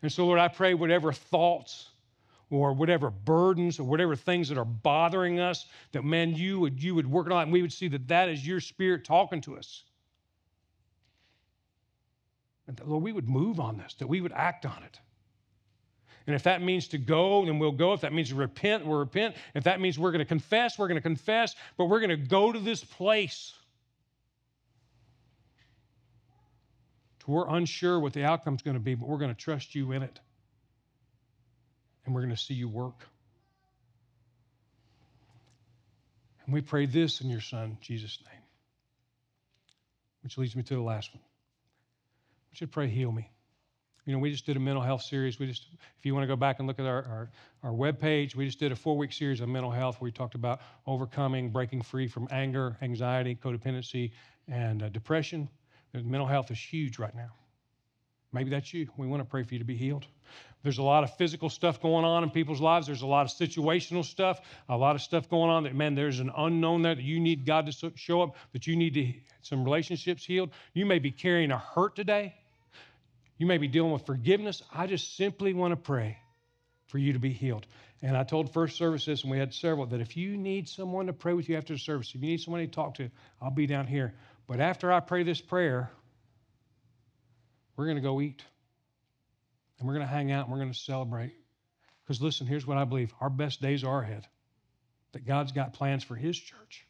And 0.02 0.10
so, 0.10 0.26
Lord, 0.26 0.38
I 0.38 0.48
pray 0.48 0.74
whatever 0.74 1.12
thoughts 1.12 1.88
or 2.54 2.72
whatever 2.72 3.10
burdens 3.10 3.80
or 3.80 3.84
whatever 3.84 4.14
things 4.14 4.48
that 4.48 4.56
are 4.58 4.64
bothering 4.64 5.40
us, 5.40 5.66
that 5.92 6.04
man, 6.04 6.34
you 6.34 6.60
would 6.60 6.80
you 6.80 6.94
would 6.94 7.10
work 7.10 7.30
on 7.30 7.42
and 7.42 7.52
we 7.52 7.62
would 7.62 7.72
see 7.72 7.88
that 7.88 8.06
that 8.08 8.28
is 8.28 8.46
your 8.46 8.60
spirit 8.60 9.04
talking 9.04 9.40
to 9.40 9.56
us. 9.56 9.82
And 12.66 12.76
that, 12.76 12.88
Lord, 12.88 13.02
we 13.02 13.12
would 13.12 13.28
move 13.28 13.58
on 13.58 13.76
this, 13.76 13.94
that 13.94 14.06
we 14.06 14.20
would 14.20 14.32
act 14.32 14.64
on 14.64 14.82
it. 14.84 15.00
And 16.26 16.34
if 16.34 16.44
that 16.44 16.62
means 16.62 16.88
to 16.88 16.98
go, 16.98 17.44
then 17.44 17.58
we'll 17.58 17.72
go. 17.72 17.92
If 17.92 18.00
that 18.00 18.14
means 18.14 18.30
to 18.30 18.36
repent, 18.36 18.86
we'll 18.86 18.98
repent. 18.98 19.34
If 19.54 19.64
that 19.64 19.80
means 19.80 19.98
we're 19.98 20.12
going 20.12 20.20
to 20.20 20.24
confess, 20.24 20.78
we're 20.78 20.88
going 20.88 20.96
to 20.96 21.02
confess. 21.02 21.54
But 21.76 21.86
we're 21.86 22.00
going 22.00 22.10
to 22.10 22.16
go 22.16 22.50
to 22.50 22.58
this 22.58 22.82
place 22.82 23.52
to 27.18 27.30
we're 27.30 27.48
unsure 27.48 28.00
what 28.00 28.14
the 28.14 28.24
outcome's 28.24 28.62
going 28.62 28.76
to 28.76 28.80
be, 28.80 28.94
but 28.94 29.06
we're 29.06 29.18
going 29.18 29.34
to 29.34 29.38
trust 29.38 29.74
you 29.74 29.92
in 29.92 30.02
it. 30.02 30.20
And 32.04 32.14
we're 32.14 32.22
going 32.22 32.34
to 32.34 32.40
see 32.40 32.54
you 32.54 32.68
work. 32.68 33.06
And 36.44 36.52
we 36.52 36.60
pray 36.60 36.86
this 36.86 37.20
in 37.20 37.30
your 37.30 37.40
Son, 37.40 37.78
Jesus' 37.80 38.18
name. 38.30 38.42
Which 40.22 40.38
leads 40.38 40.56
me 40.56 40.62
to 40.64 40.74
the 40.74 40.82
last 40.82 41.14
one 41.14 41.22
We 42.50 42.56
should 42.56 42.72
pray, 42.72 42.88
heal 42.88 43.12
me. 43.12 43.30
You 44.06 44.12
know, 44.12 44.18
we 44.18 44.30
just 44.30 44.44
did 44.44 44.56
a 44.56 44.60
mental 44.60 44.82
health 44.82 45.02
series. 45.02 45.38
We 45.38 45.46
just, 45.46 45.66
if 45.98 46.04
you 46.04 46.12
want 46.14 46.24
to 46.24 46.26
go 46.26 46.36
back 46.36 46.58
and 46.58 46.68
look 46.68 46.78
at 46.78 46.84
our, 46.84 47.02
our, 47.04 47.30
our 47.62 47.72
webpage, 47.72 48.34
we 48.34 48.44
just 48.44 48.58
did 48.58 48.70
a 48.70 48.76
four 48.76 48.98
week 48.98 49.14
series 49.14 49.40
on 49.40 49.50
mental 49.50 49.70
health 49.70 50.00
where 50.00 50.06
we 50.06 50.12
talked 50.12 50.34
about 50.34 50.60
overcoming, 50.86 51.50
breaking 51.50 51.80
free 51.80 52.06
from 52.06 52.28
anger, 52.30 52.76
anxiety, 52.82 53.34
codependency, 53.34 54.12
and 54.46 54.82
uh, 54.82 54.88
depression. 54.90 55.48
mental 55.94 56.26
health 56.26 56.50
is 56.50 56.58
huge 56.58 56.98
right 56.98 57.14
now. 57.14 57.32
Maybe 58.34 58.50
that's 58.50 58.74
you. 58.74 58.88
We 58.96 59.06
want 59.06 59.20
to 59.20 59.24
pray 59.24 59.44
for 59.44 59.54
you 59.54 59.60
to 59.60 59.64
be 59.64 59.76
healed. 59.76 60.06
There's 60.64 60.78
a 60.78 60.82
lot 60.82 61.04
of 61.04 61.16
physical 61.16 61.48
stuff 61.50 61.80
going 61.80 62.04
on 62.04 62.24
in 62.24 62.30
people's 62.30 62.60
lives. 62.60 62.86
There's 62.86 63.02
a 63.02 63.06
lot 63.06 63.26
of 63.26 63.32
situational 63.32 64.04
stuff, 64.04 64.40
a 64.68 64.76
lot 64.76 64.96
of 64.96 65.02
stuff 65.02 65.28
going 65.28 65.50
on 65.50 65.64
that, 65.64 65.74
man, 65.74 65.94
there's 65.94 66.20
an 66.20 66.32
unknown 66.36 66.82
there 66.82 66.94
that 66.94 67.04
you 67.04 67.20
need 67.20 67.46
God 67.46 67.70
to 67.70 67.92
show 67.94 68.22
up, 68.22 68.36
that 68.52 68.66
you 68.66 68.74
need 68.74 68.94
to, 68.94 69.12
some 69.42 69.62
relationships 69.62 70.24
healed. 70.24 70.50
You 70.72 70.86
may 70.86 70.98
be 70.98 71.10
carrying 71.10 71.52
a 71.52 71.58
hurt 71.58 71.94
today. 71.94 72.34
You 73.36 73.46
may 73.46 73.58
be 73.58 73.68
dealing 73.68 73.92
with 73.92 74.06
forgiveness. 74.06 74.62
I 74.72 74.86
just 74.86 75.16
simply 75.16 75.52
want 75.52 75.72
to 75.72 75.76
pray 75.76 76.18
for 76.86 76.98
you 76.98 77.12
to 77.12 77.18
be 77.18 77.32
healed. 77.32 77.66
And 78.02 78.16
I 78.16 78.24
told 78.24 78.52
first 78.52 78.76
services, 78.76 79.22
and 79.22 79.30
we 79.30 79.38
had 79.38 79.52
several, 79.52 79.86
that 79.86 80.00
if 80.00 80.16
you 80.16 80.36
need 80.36 80.68
someone 80.68 81.06
to 81.06 81.12
pray 81.12 81.34
with 81.34 81.48
you 81.48 81.56
after 81.56 81.74
the 81.74 81.78
service, 81.78 82.08
if 82.08 82.16
you 82.16 82.28
need 82.28 82.40
someone 82.40 82.60
to 82.62 82.66
talk 82.66 82.94
to, 82.94 83.10
I'll 83.40 83.50
be 83.50 83.66
down 83.66 83.86
here. 83.86 84.14
But 84.46 84.60
after 84.60 84.92
I 84.92 85.00
pray 85.00 85.22
this 85.22 85.40
prayer, 85.40 85.90
we're 87.76 87.86
going 87.86 87.96
to 87.96 88.02
go 88.02 88.20
eat. 88.20 88.42
And 89.78 89.88
we're 89.88 89.94
going 89.94 90.06
to 90.06 90.12
hang 90.12 90.30
out 90.30 90.44
and 90.44 90.52
we're 90.52 90.60
going 90.60 90.72
to 90.72 90.78
celebrate. 90.78 91.34
Because 92.04 92.22
listen, 92.22 92.46
here's 92.46 92.66
what 92.66 92.78
I 92.78 92.84
believe 92.84 93.12
our 93.20 93.30
best 93.30 93.60
days 93.60 93.84
are 93.84 94.02
ahead. 94.02 94.26
That 95.12 95.26
God's 95.26 95.52
got 95.52 95.72
plans 95.74 96.04
for 96.04 96.14
His 96.14 96.38
church. 96.38 96.86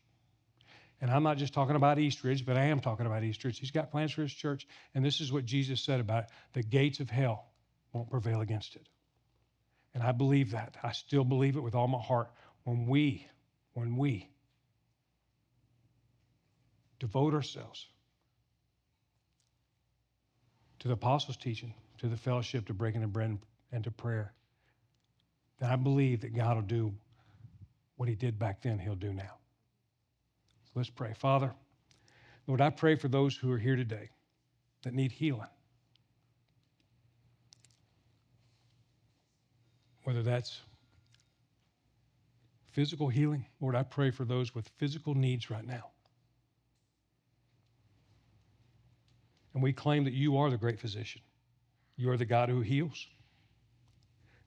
And 1.00 1.10
I'm 1.10 1.22
not 1.22 1.36
just 1.36 1.52
talking 1.52 1.76
about 1.76 1.98
Eastridge, 1.98 2.46
but 2.46 2.56
I 2.56 2.66
am 2.66 2.80
talking 2.80 3.06
about 3.06 3.24
Eastridge. 3.24 3.58
He's 3.58 3.70
got 3.70 3.90
plans 3.90 4.12
for 4.12 4.22
his 4.22 4.32
church. 4.32 4.66
And 4.94 5.04
this 5.04 5.20
is 5.20 5.30
what 5.30 5.44
Jesus 5.44 5.82
said 5.82 6.00
about 6.00 6.24
it 6.24 6.30
the 6.54 6.62
gates 6.62 7.00
of 7.00 7.10
hell 7.10 7.44
won't 7.92 8.10
prevail 8.10 8.40
against 8.40 8.76
it. 8.76 8.88
And 9.92 10.02
I 10.02 10.12
believe 10.12 10.52
that. 10.52 10.76
I 10.82 10.92
still 10.92 11.24
believe 11.24 11.56
it 11.56 11.60
with 11.60 11.74
all 11.74 11.88
my 11.88 12.00
heart. 12.00 12.30
When 12.64 12.86
we, 12.86 13.26
when 13.74 13.96
we 13.96 14.30
devote 16.98 17.34
ourselves 17.34 17.86
to 20.84 20.88
the 20.88 20.94
apostles' 20.94 21.38
teaching, 21.38 21.72
to 21.96 22.08
the 22.08 22.16
fellowship, 22.16 22.66
to 22.66 22.74
breaking 22.74 23.00
the 23.00 23.06
bread, 23.06 23.38
and 23.72 23.82
to 23.84 23.90
prayer, 23.90 24.34
then 25.58 25.70
I 25.70 25.76
believe 25.76 26.20
that 26.20 26.36
God 26.36 26.56
will 26.56 26.62
do 26.62 26.92
what 27.96 28.06
he 28.06 28.14
did 28.14 28.38
back 28.38 28.60
then, 28.60 28.78
he'll 28.78 28.94
do 28.94 29.14
now. 29.14 29.38
So 30.66 30.72
Let's 30.74 30.90
pray. 30.90 31.14
Father, 31.14 31.54
Lord, 32.46 32.60
I 32.60 32.68
pray 32.68 32.96
for 32.96 33.08
those 33.08 33.34
who 33.34 33.50
are 33.50 33.56
here 33.56 33.76
today 33.76 34.10
that 34.82 34.92
need 34.92 35.10
healing. 35.10 35.48
Whether 40.02 40.22
that's 40.22 40.60
physical 42.72 43.08
healing, 43.08 43.46
Lord, 43.58 43.74
I 43.74 43.84
pray 43.84 44.10
for 44.10 44.26
those 44.26 44.54
with 44.54 44.68
physical 44.76 45.14
needs 45.14 45.48
right 45.48 45.66
now. 45.66 45.93
And 49.54 49.62
we 49.62 49.72
claim 49.72 50.04
that 50.04 50.12
you 50.12 50.36
are 50.38 50.50
the 50.50 50.56
great 50.56 50.80
physician. 50.80 51.22
You 51.96 52.10
are 52.10 52.16
the 52.16 52.24
God 52.24 52.48
who 52.48 52.60
heals. 52.60 53.06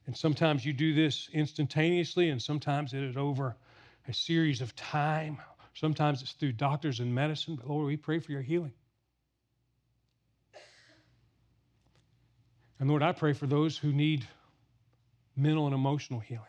And 0.06 0.16
sometimes 0.16 0.64
you 0.64 0.72
do 0.72 0.94
this 0.94 1.28
instantaneously, 1.32 2.30
and 2.30 2.40
sometimes 2.40 2.94
it 2.94 3.02
is 3.02 3.16
over 3.16 3.56
a 4.06 4.14
series 4.14 4.60
of 4.60 4.76
time, 4.76 5.38
Sometimes 5.78 6.22
it's 6.22 6.32
through 6.32 6.54
doctors 6.54 6.98
and 6.98 7.14
medicine, 7.14 7.54
but 7.54 7.68
Lord, 7.68 7.86
we 7.86 7.96
pray 7.96 8.18
for 8.18 8.32
your 8.32 8.42
healing. 8.42 8.72
And 12.80 12.88
Lord, 12.88 13.00
I 13.00 13.12
pray 13.12 13.32
for 13.32 13.46
those 13.46 13.78
who 13.78 13.92
need 13.92 14.26
mental 15.36 15.66
and 15.66 15.74
emotional 15.74 16.18
healing. 16.18 16.44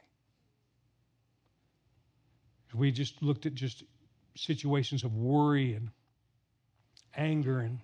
We 2.73 2.91
just 2.91 3.21
looked 3.21 3.45
at 3.45 3.53
just 3.53 3.83
situations 4.35 5.03
of 5.03 5.15
worry 5.15 5.73
and 5.73 5.91
anger 7.15 7.59
and 7.59 7.79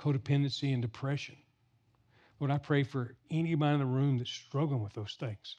codependency 0.00 0.72
and 0.72 0.82
depression. 0.82 1.36
Lord, 2.38 2.50
I 2.50 2.58
pray 2.58 2.82
for 2.82 3.14
anybody 3.30 3.74
in 3.74 3.80
the 3.80 3.86
room 3.86 4.18
that's 4.18 4.30
struggling 4.30 4.82
with 4.82 4.94
those 4.94 5.16
things. 5.20 5.56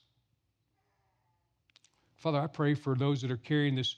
Father, 2.16 2.40
I 2.40 2.48
pray 2.48 2.74
for 2.74 2.96
those 2.96 3.22
that 3.22 3.32
are 3.32 3.38
carrying 3.38 3.76
this 3.76 3.96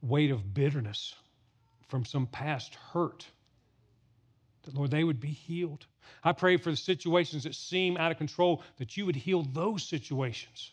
weight 0.00 0.30
of 0.30 0.54
bitterness 0.54 1.14
from 1.88 2.04
some 2.04 2.26
past 2.26 2.76
hurt. 2.92 3.26
That, 4.62 4.74
Lord, 4.74 4.90
they 4.90 5.04
would 5.04 5.20
be 5.20 5.28
healed. 5.28 5.86
I 6.22 6.32
pray 6.32 6.56
for 6.56 6.70
the 6.70 6.76
situations 6.76 7.44
that 7.44 7.54
seem 7.54 7.96
out 7.96 8.12
of 8.12 8.18
control, 8.18 8.62
that 8.78 8.96
you 8.96 9.06
would 9.06 9.16
heal 9.16 9.42
those 9.42 9.82
situations. 9.82 10.72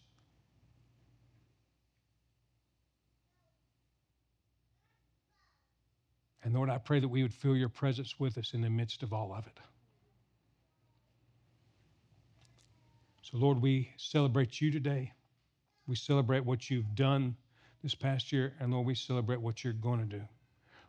And 6.43 6.53
Lord, 6.53 6.69
I 6.69 6.77
pray 6.77 6.99
that 6.99 7.07
we 7.07 7.21
would 7.21 7.33
feel 7.33 7.55
your 7.55 7.69
presence 7.69 8.19
with 8.19 8.37
us 8.37 8.53
in 8.53 8.61
the 8.61 8.69
midst 8.69 9.03
of 9.03 9.13
all 9.13 9.33
of 9.33 9.45
it. 9.45 9.59
So, 13.21 13.37
Lord, 13.37 13.61
we 13.61 13.91
celebrate 13.97 14.59
you 14.59 14.71
today. 14.71 15.13
We 15.87 15.95
celebrate 15.95 16.45
what 16.45 16.69
you've 16.69 16.95
done 16.95 17.35
this 17.83 17.95
past 17.95 18.31
year. 18.31 18.53
And 18.59 18.71
Lord, 18.73 18.87
we 18.87 18.95
celebrate 18.95 19.41
what 19.41 19.63
you're 19.63 19.73
going 19.73 19.99
to 19.99 20.17
do. 20.17 20.21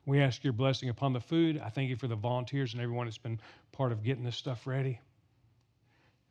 We 0.06 0.20
ask 0.20 0.42
your 0.42 0.52
blessing 0.52 0.88
upon 0.88 1.12
the 1.12 1.20
food. 1.20 1.60
I 1.62 1.68
thank 1.68 1.90
you 1.90 1.96
for 1.96 2.08
the 2.08 2.16
volunteers 2.16 2.72
and 2.72 2.82
everyone 2.82 3.06
that's 3.06 3.18
been 3.18 3.40
part 3.70 3.92
of 3.92 4.02
getting 4.02 4.24
this 4.24 4.36
stuff 4.36 4.66
ready. 4.66 5.00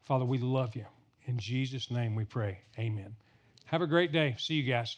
Father, 0.01 0.25
we 0.25 0.39
love 0.39 0.75
you. 0.75 0.85
In 1.25 1.37
Jesus' 1.37 1.89
name 1.89 2.15
we 2.15 2.25
pray. 2.25 2.59
Amen. 2.77 3.15
Have 3.65 3.81
a 3.81 3.87
great 3.87 4.11
day. 4.11 4.35
See 4.37 4.55
you 4.55 4.63
guys. 4.63 4.97